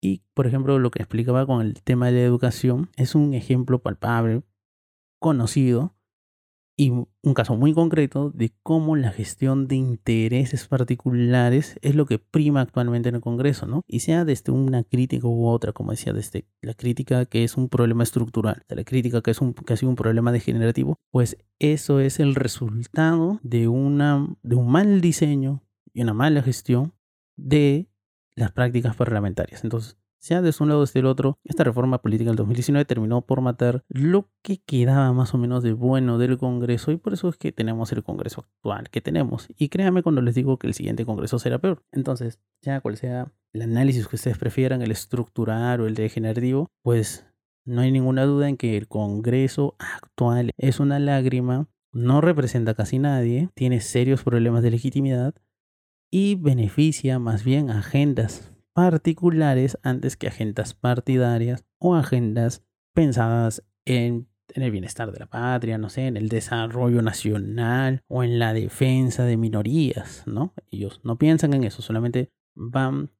y, 0.00 0.22
por 0.34 0.46
ejemplo, 0.46 0.78
lo 0.78 0.90
que 0.90 1.02
explicaba 1.02 1.46
con 1.46 1.60
el 1.60 1.82
tema 1.82 2.06
de 2.06 2.12
la 2.12 2.20
educación 2.20 2.90
es 2.96 3.14
un 3.14 3.34
ejemplo 3.34 3.80
palpable, 3.80 4.42
conocido 5.18 5.94
y 6.80 6.88
un 6.88 7.34
caso 7.34 7.56
muy 7.56 7.74
concreto 7.74 8.30
de 8.30 8.54
cómo 8.62 8.96
la 8.96 9.12
gestión 9.12 9.68
de 9.68 9.76
intereses 9.76 10.66
particulares 10.66 11.78
es 11.82 11.94
lo 11.94 12.06
que 12.06 12.18
prima 12.18 12.62
actualmente 12.62 13.10
en 13.10 13.16
el 13.16 13.20
Congreso, 13.20 13.66
¿no? 13.66 13.82
Y 13.86 14.00
sea 14.00 14.24
desde 14.24 14.50
una 14.50 14.82
crítica 14.82 15.26
u 15.26 15.46
otra, 15.46 15.74
como 15.74 15.90
decía, 15.90 16.14
desde 16.14 16.46
la 16.62 16.72
crítica 16.72 17.26
que 17.26 17.44
es 17.44 17.58
un 17.58 17.68
problema 17.68 18.02
estructural, 18.02 18.64
de 18.66 18.76
la 18.76 18.84
crítica 18.84 19.20
que 19.20 19.30
es 19.30 19.42
un, 19.42 19.54
ha 19.68 19.76
sido 19.76 19.90
un 19.90 19.96
problema 19.96 20.32
degenerativo, 20.32 20.96
pues 21.10 21.36
eso 21.58 22.00
es 22.00 22.18
el 22.18 22.34
resultado 22.34 23.40
de, 23.42 23.68
una, 23.68 24.34
de 24.42 24.54
un 24.54 24.72
mal 24.72 25.02
diseño 25.02 25.62
y 25.92 26.00
una 26.00 26.14
mala 26.14 26.40
gestión 26.40 26.94
de 27.36 27.89
las 28.36 28.52
prácticas 28.52 28.96
parlamentarias. 28.96 29.64
Entonces, 29.64 29.98
sea 30.20 30.42
de 30.42 30.52
un 30.60 30.68
lado 30.68 30.82
o 30.82 30.86
del 30.86 31.06
otro, 31.06 31.38
esta 31.44 31.64
reforma 31.64 32.02
política 32.02 32.28
del 32.28 32.36
2019 32.36 32.84
terminó 32.84 33.22
por 33.22 33.40
matar 33.40 33.84
lo 33.88 34.28
que 34.42 34.58
quedaba 34.58 35.12
más 35.14 35.32
o 35.34 35.38
menos 35.38 35.62
de 35.62 35.72
bueno 35.72 36.18
del 36.18 36.36
Congreso 36.36 36.92
y 36.92 36.98
por 36.98 37.14
eso 37.14 37.30
es 37.30 37.38
que 37.38 37.52
tenemos 37.52 37.90
el 37.92 38.02
Congreso 38.02 38.42
actual 38.42 38.90
que 38.90 39.00
tenemos. 39.00 39.48
Y 39.56 39.70
créanme 39.70 40.02
cuando 40.02 40.20
les 40.20 40.34
digo 40.34 40.58
que 40.58 40.66
el 40.66 40.74
siguiente 40.74 41.06
Congreso 41.06 41.38
será 41.38 41.58
peor. 41.58 41.82
Entonces, 41.90 42.38
sea 42.60 42.82
cual 42.82 42.98
sea 42.98 43.32
el 43.54 43.62
análisis 43.62 44.06
que 44.06 44.16
ustedes 44.16 44.36
prefieran, 44.36 44.82
el 44.82 44.90
estructural 44.90 45.80
o 45.80 45.86
el 45.86 45.94
degenerativo, 45.94 46.70
pues 46.82 47.26
no 47.64 47.80
hay 47.80 47.90
ninguna 47.90 48.24
duda 48.24 48.48
en 48.48 48.58
que 48.58 48.76
el 48.76 48.88
Congreso 48.88 49.74
actual 49.78 50.50
es 50.58 50.80
una 50.80 50.98
lágrima, 50.98 51.68
no 51.92 52.20
representa 52.20 52.74
casi 52.74 52.98
nadie, 52.98 53.48
tiene 53.54 53.80
serios 53.80 54.22
problemas 54.22 54.62
de 54.62 54.70
legitimidad 54.70 55.34
y 56.10 56.34
beneficia 56.34 57.18
más 57.18 57.44
bien 57.44 57.70
agendas 57.70 58.52
particulares 58.72 59.78
antes 59.82 60.16
que 60.16 60.28
agendas 60.28 60.74
partidarias 60.74 61.64
o 61.78 61.94
agendas 61.94 62.64
pensadas 62.94 63.64
en, 63.84 64.28
el 64.54 64.70
bienestar 64.72 65.12
de 65.12 65.20
la 65.20 65.26
patria, 65.26 65.78
no 65.78 65.90
sé, 65.90 66.08
en 66.08 66.16
el 66.16 66.28
desarrollo 66.28 67.02
nacional 67.02 68.02
o 68.08 68.24
en 68.24 68.40
la 68.40 68.52
defensa 68.52 69.24
de 69.24 69.36
minorías, 69.36 70.24
¿no? 70.26 70.54
Ellos 70.72 71.00
no 71.04 71.18
piensan 71.18 71.54
en 71.54 71.62
eso, 71.62 71.82
solamente 71.82 72.32
van 72.56 73.10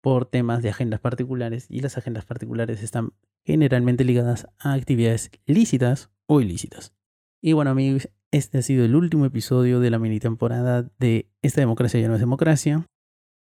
por 0.00 0.26
temas 0.26 0.62
de 0.62 0.70
agendas 0.70 0.98
particulares 0.98 1.66
y 1.68 1.80
las 1.80 1.96
agendas 1.96 2.24
particulares 2.24 2.82
están 2.82 3.12
generalmente 3.44 4.04
ligadas 4.04 4.48
a 4.58 4.72
actividades 4.72 5.30
lícitas 5.46 6.10
o 6.26 6.40
ilícitas. 6.40 6.92
Y 7.40 7.52
bueno 7.52 7.70
amigos, 7.70 8.08
este 8.32 8.58
ha 8.58 8.62
sido 8.62 8.84
el 8.84 8.96
último 8.96 9.26
episodio 9.26 9.78
de 9.78 9.90
la 9.90 9.98
mini 9.98 10.18
temporada 10.18 10.90
de 10.98 11.28
Esta 11.42 11.60
democracia 11.60 12.00
ya 12.00 12.08
no 12.08 12.14
es 12.14 12.20
democracia. 12.20 12.86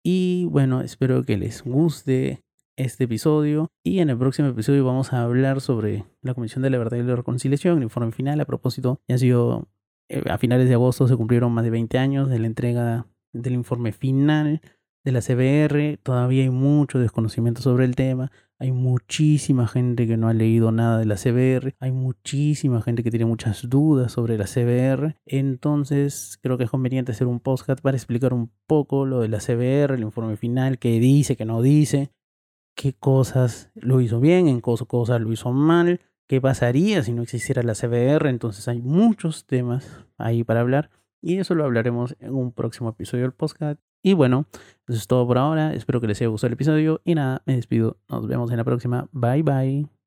Y 0.04 0.46
bueno, 0.46 0.82
espero 0.82 1.24
que 1.24 1.38
les 1.38 1.64
guste 1.64 2.42
este 2.78 3.04
episodio. 3.04 3.68
Y 3.84 4.00
en 4.00 4.10
el 4.10 4.18
próximo 4.18 4.48
episodio 4.48 4.86
vamos 4.86 5.12
a 5.12 5.22
hablar 5.22 5.60
sobre 5.60 6.06
la 6.22 6.34
Comisión 6.34 6.64
de 6.64 6.70
la 6.70 6.78
Verdad 6.78 6.98
y 6.98 7.04
la 7.04 7.18
Reconciliación, 7.18 7.78
el 7.78 7.84
informe 7.84 8.14
final. 8.14 8.40
A 8.40 8.46
propósito, 8.46 9.02
ya 9.08 9.16
ha 9.16 9.18
sido 9.18 9.68
eh, 10.08 10.24
a 10.30 10.38
finales 10.38 10.70
de 10.70 10.76
agosto 10.76 11.08
se 11.08 11.18
cumplieron 11.18 11.52
más 11.52 11.66
de 11.66 11.70
20 11.70 11.98
años 11.98 12.30
de 12.30 12.40
la 12.40 12.48
entrega 12.48 13.06
del 13.34 13.54
informe 13.54 13.92
final 13.92 14.62
de 15.04 15.12
la 15.12 15.22
CBR. 15.22 16.00
Todavía 16.02 16.44
hay 16.44 16.50
mucho 16.50 17.00
desconocimiento 17.00 17.62
sobre 17.62 17.84
el 17.84 17.96
tema. 17.96 18.32
Hay 18.62 18.74
muchísima 18.74 19.68
gente 19.68 20.06
que 20.06 20.18
no 20.18 20.28
ha 20.28 20.34
leído 20.34 20.74
nada 20.74 21.00
de 21.00 21.06
la 21.06 21.16
CBR. 21.16 21.76
Hay 21.80 21.94
muchísima 21.94 22.82
gente 22.82 23.04
que 23.04 23.10
tiene 23.10 23.26
muchas 23.26 23.70
dudas 23.70 24.12
sobre 24.12 24.38
la 24.38 24.48
CBR. 24.48 25.16
Entonces 25.26 26.38
creo 26.42 26.58
que 26.58 26.66
es 26.66 26.70
conveniente 26.70 27.14
hacer 27.14 27.28
un 27.28 27.40
podcast 27.40 27.82
para 27.82 27.96
explicar 27.96 28.34
un 28.34 28.52
poco 28.68 29.06
lo 29.06 29.22
de 29.22 29.30
la 29.30 29.40
CBR, 29.40 29.94
el 29.94 30.02
informe 30.02 30.36
final, 30.36 30.78
qué 30.78 31.00
dice, 31.00 31.38
qué 31.38 31.46
no 31.46 31.62
dice, 31.62 32.12
qué 32.76 32.92
cosas 32.92 33.72
lo 33.76 34.02
hizo 34.02 34.20
bien, 34.20 34.50
en 34.50 34.58
qué 34.58 34.74
cosas 34.86 35.22
lo 35.22 35.32
hizo 35.32 35.54
mal, 35.54 36.02
qué 36.28 36.42
pasaría 36.42 37.02
si 37.02 37.14
no 37.14 37.22
existiera 37.22 37.64
la 37.64 37.76
CBR. 37.76 38.28
Entonces 38.28 38.68
hay 38.68 38.82
muchos 38.82 39.46
temas 39.46 40.06
ahí 40.18 40.44
para 40.44 40.60
hablar 40.60 40.90
y 41.22 41.38
eso 41.38 41.56
lo 41.56 41.64
hablaremos 41.64 42.18
en 42.20 42.34
un 42.34 42.52
próximo 42.52 42.90
episodio 42.90 43.24
del 43.24 43.34
podcast. 43.34 43.80
Y 44.02 44.14
bueno, 44.14 44.46
eso 44.88 44.98
es 44.98 45.08
todo 45.08 45.28
por 45.28 45.38
ahora. 45.38 45.74
Espero 45.74 46.02
que 46.02 46.08
les 46.08 46.20
haya 46.22 46.30
gustado 46.30 46.48
el 46.50 46.54
episodio 46.54 47.02
y 47.04 47.16
nada, 47.16 47.42
me 47.46 47.56
despido. 47.56 47.98
Nos 48.10 48.28
vemos 48.28 48.52
en 48.52 48.58
la 48.58 48.64
próxima. 48.64 49.08
Bye 49.12 49.44
bye. 49.44 49.99